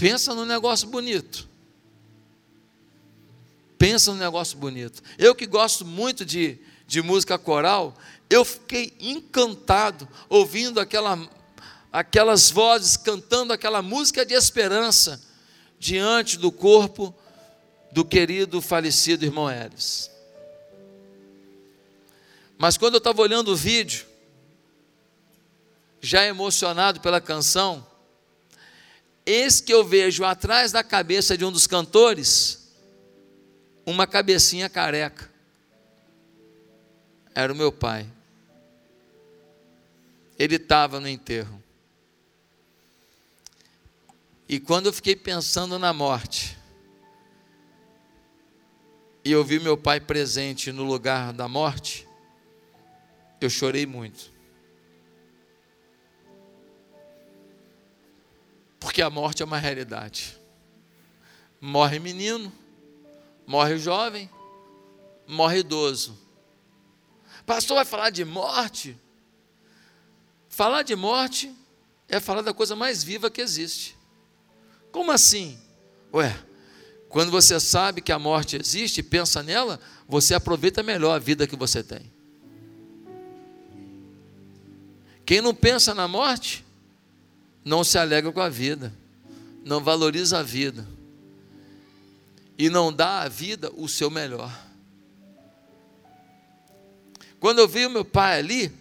Pensa 0.00 0.34
no 0.34 0.46
negócio 0.46 0.88
bonito. 0.88 1.46
Pensa 3.76 4.10
no 4.12 4.16
negócio 4.18 4.56
bonito. 4.56 5.02
Eu 5.18 5.34
que 5.34 5.46
gosto 5.46 5.84
muito 5.84 6.24
de, 6.24 6.58
de 6.86 7.02
música 7.02 7.36
coral, 7.36 7.94
eu 8.30 8.42
fiquei 8.42 8.94
encantado 8.98 10.08
ouvindo 10.30 10.80
aquela, 10.80 11.18
aquelas 11.92 12.50
vozes 12.50 12.96
cantando 12.96 13.52
aquela 13.52 13.82
música 13.82 14.24
de 14.24 14.32
esperança 14.32 15.20
diante 15.78 16.38
do 16.38 16.50
corpo 16.50 17.14
do 17.92 18.02
querido 18.02 18.62
falecido 18.62 19.26
irmão 19.26 19.50
Elis. 19.50 20.10
Mas 22.56 22.78
quando 22.78 22.94
eu 22.94 22.98
estava 22.98 23.20
olhando 23.20 23.52
o 23.52 23.56
vídeo, 23.56 24.06
já 26.00 26.24
emocionado 26.24 27.00
pela 27.00 27.20
canção, 27.20 27.89
Eis 29.32 29.60
que 29.60 29.72
eu 29.72 29.84
vejo 29.84 30.24
atrás 30.24 30.72
da 30.72 30.82
cabeça 30.82 31.38
de 31.38 31.44
um 31.44 31.52
dos 31.52 31.64
cantores 31.64 32.68
uma 33.86 34.04
cabecinha 34.04 34.68
careca. 34.68 35.30
Era 37.32 37.52
o 37.52 37.56
meu 37.56 37.70
pai. 37.70 38.10
Ele 40.36 40.56
estava 40.56 40.98
no 40.98 41.06
enterro. 41.06 41.62
E 44.48 44.58
quando 44.58 44.86
eu 44.86 44.92
fiquei 44.92 45.14
pensando 45.14 45.78
na 45.78 45.92
morte, 45.92 46.58
e 49.24 49.30
eu 49.30 49.44
vi 49.44 49.60
meu 49.60 49.76
pai 49.76 50.00
presente 50.00 50.72
no 50.72 50.82
lugar 50.82 51.32
da 51.32 51.46
morte, 51.46 52.04
eu 53.40 53.48
chorei 53.48 53.86
muito. 53.86 54.29
Porque 58.80 59.02
a 59.02 59.10
morte 59.10 59.42
é 59.42 59.44
uma 59.44 59.58
realidade. 59.58 60.36
Morre 61.60 61.98
menino, 61.98 62.50
morre 63.46 63.78
jovem, 63.78 64.28
morre 65.28 65.58
idoso. 65.58 66.18
Pastor 67.44 67.76
vai 67.76 67.84
falar 67.84 68.10
de 68.10 68.24
morte? 68.24 68.98
Falar 70.48 70.82
de 70.82 70.96
morte 70.96 71.54
é 72.08 72.18
falar 72.18 72.42
da 72.42 72.54
coisa 72.54 72.74
mais 72.74 73.04
viva 73.04 73.30
que 73.30 73.40
existe. 73.40 73.96
Como 74.90 75.12
assim? 75.12 75.58
Ué, 76.12 76.36
quando 77.08 77.30
você 77.30 77.60
sabe 77.60 78.00
que 78.00 78.12
a 78.12 78.18
morte 78.18 78.56
existe 78.56 78.98
e 78.98 79.02
pensa 79.02 79.42
nela, 79.42 79.78
você 80.08 80.34
aproveita 80.34 80.82
melhor 80.82 81.14
a 81.14 81.18
vida 81.18 81.46
que 81.46 81.56
você 81.56 81.82
tem. 81.82 82.10
Quem 85.24 85.40
não 85.40 85.54
pensa 85.54 85.94
na 85.94 86.08
morte, 86.08 86.64
não 87.64 87.84
se 87.84 87.98
alegra 87.98 88.32
com 88.32 88.40
a 88.40 88.48
vida, 88.48 88.92
não 89.64 89.82
valoriza 89.82 90.38
a 90.38 90.42
vida 90.42 90.86
e 92.58 92.68
não 92.68 92.92
dá 92.92 93.22
à 93.22 93.28
vida 93.28 93.72
o 93.74 93.88
seu 93.88 94.10
melhor. 94.10 94.52
Quando 97.38 97.58
eu 97.58 97.66
vi 97.66 97.86
o 97.86 97.90
meu 97.90 98.04
pai 98.04 98.38
ali, 98.38 98.72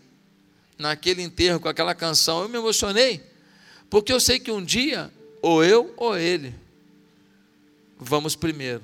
naquele 0.78 1.22
enterro 1.22 1.62
com 1.62 1.70
aquela 1.70 1.96
canção, 1.96 2.42
eu 2.42 2.50
me 2.50 2.58
emocionei, 2.58 3.24
porque 3.90 4.12
eu 4.12 4.20
sei 4.20 4.38
que 4.38 4.52
um 4.52 4.64
dia, 4.64 5.10
ou 5.42 5.64
eu 5.64 5.94
ou 5.96 6.18
ele, 6.18 6.54
vamos 7.98 8.36
primeiro. 8.36 8.84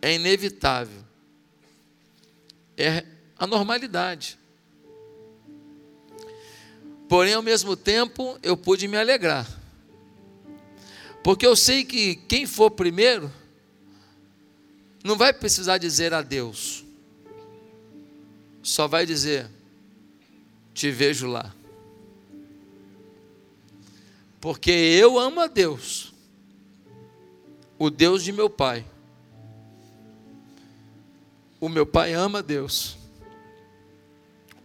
É 0.00 0.14
inevitável. 0.14 1.02
É 2.76 3.04
a 3.36 3.46
normalidade. 3.46 4.38
Porém, 7.14 7.34
ao 7.34 7.42
mesmo 7.42 7.76
tempo, 7.76 8.36
eu 8.42 8.56
pude 8.56 8.88
me 8.88 8.96
alegrar. 8.96 9.48
Porque 11.22 11.46
eu 11.46 11.54
sei 11.54 11.84
que 11.84 12.16
quem 12.16 12.44
for 12.44 12.72
primeiro 12.72 13.30
não 15.04 15.16
vai 15.16 15.32
precisar 15.32 15.78
dizer 15.78 16.12
adeus. 16.12 16.84
Só 18.64 18.88
vai 18.88 19.06
dizer: 19.06 19.48
Te 20.74 20.90
vejo 20.90 21.28
lá. 21.28 21.54
Porque 24.40 24.72
eu 24.72 25.16
amo 25.16 25.40
a 25.40 25.46
Deus, 25.46 26.12
o 27.78 27.90
Deus 27.90 28.24
de 28.24 28.32
meu 28.32 28.50
pai. 28.50 28.84
O 31.60 31.68
meu 31.68 31.86
pai 31.86 32.12
ama 32.12 32.40
a 32.40 32.42
Deus, 32.42 32.96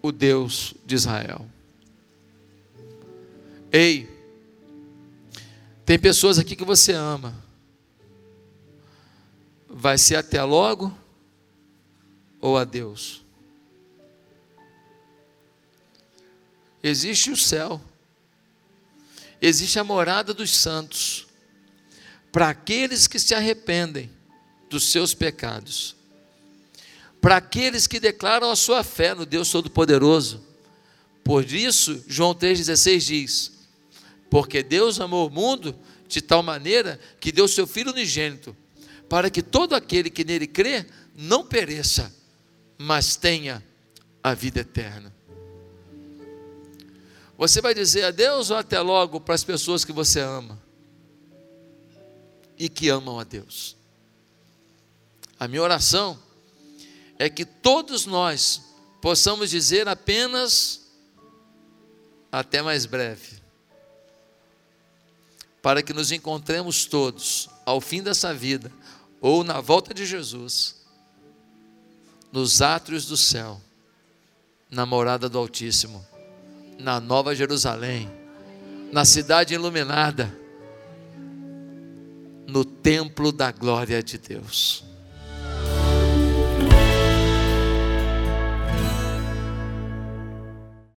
o 0.01 0.11
Deus 0.11 0.73
de 0.83 0.95
Israel. 0.95 1.45
Ei, 3.71 4.09
tem 5.85 5.99
pessoas 5.99 6.39
aqui 6.39 6.55
que 6.55 6.65
você 6.65 6.91
ama. 6.93 7.35
Vai 9.67 9.97
ser 9.97 10.15
até 10.15 10.43
logo 10.43 10.95
ou 12.41 12.57
a 12.57 12.63
Deus? 12.63 13.23
Existe 16.81 17.29
o 17.29 17.37
céu, 17.37 17.79
existe 19.41 19.77
a 19.77 19.83
morada 19.83 20.33
dos 20.33 20.49
santos, 20.49 21.27
para 22.31 22.49
aqueles 22.49 23.05
que 23.05 23.19
se 23.19 23.35
arrependem 23.35 24.09
dos 24.69 24.89
seus 24.89 25.13
pecados, 25.13 25.95
para 27.19 27.37
aqueles 27.37 27.85
que 27.85 27.99
declaram 27.99 28.49
a 28.49 28.55
sua 28.55 28.83
fé 28.83 29.13
no 29.13 29.25
Deus 29.25 29.51
Todo-Poderoso. 29.51 30.41
Por 31.23 31.43
isso, 31.51 32.03
João 32.07 32.33
3,16 32.33 32.99
diz: 32.99 33.58
Porque 34.29 34.61
Deus 34.61 34.99
amou 34.99 35.27
o 35.27 35.31
mundo 35.31 35.75
de 36.07 36.21
tal 36.21 36.43
maneira 36.43 36.99
que 37.19 37.31
deu 37.31 37.47
seu 37.47 37.65
Filho 37.65 37.91
unigênito, 37.91 38.55
para 39.07 39.29
que 39.29 39.41
todo 39.41 39.73
aquele 39.73 40.09
que 40.09 40.23
nele 40.23 40.47
crê 40.47 40.85
não 41.15 41.45
pereça, 41.45 42.13
mas 42.77 43.15
tenha 43.15 43.63
a 44.23 44.33
vida 44.33 44.61
eterna. 44.61 45.13
Você 47.37 47.61
vai 47.61 47.73
dizer 47.73 48.03
adeus 48.03 48.51
ou 48.51 48.57
até 48.57 48.79
logo 48.81 49.21
para 49.21 49.33
as 49.33 49.43
pessoas 49.43 49.85
que 49.85 49.93
você 49.93 50.19
ama 50.19 50.61
e 52.57 52.67
que 52.67 52.89
amam 52.89 53.17
a 53.17 53.23
Deus. 53.23 53.77
A 55.39 55.47
minha 55.47 55.63
oração 55.63 56.19
é 57.17 57.29
que 57.29 57.45
todos 57.45 58.05
nós 58.05 58.61
possamos 59.01 59.49
dizer 59.49 59.87
apenas 59.87 60.91
até 62.29 62.61
mais 62.61 62.85
breve, 62.85 63.38
para 65.61 65.81
que 65.81 65.93
nos 65.93 66.11
encontremos 66.11 66.85
todos 66.85 67.49
ao 67.65 67.81
fim 67.81 68.01
dessa 68.01 68.33
vida 68.33 68.71
ou 69.19 69.43
na 69.43 69.59
volta 69.59 69.93
de 69.93 70.05
Jesus, 70.05 70.75
nos 72.31 72.61
átrios 72.61 73.05
do 73.05 73.17
céu, 73.17 73.59
na 74.69 74.85
morada 74.85 75.27
do 75.27 75.37
Altíssimo 75.37 76.05
na 76.79 76.99
Nova 77.01 77.35
Jerusalém, 77.35 78.09
na 78.91 79.03
cidade 79.03 79.53
iluminada, 79.53 80.33
no 82.47 82.63
templo 82.63 83.31
da 83.31 83.51
glória 83.51 84.01
de 84.01 84.17
Deus. 84.17 84.83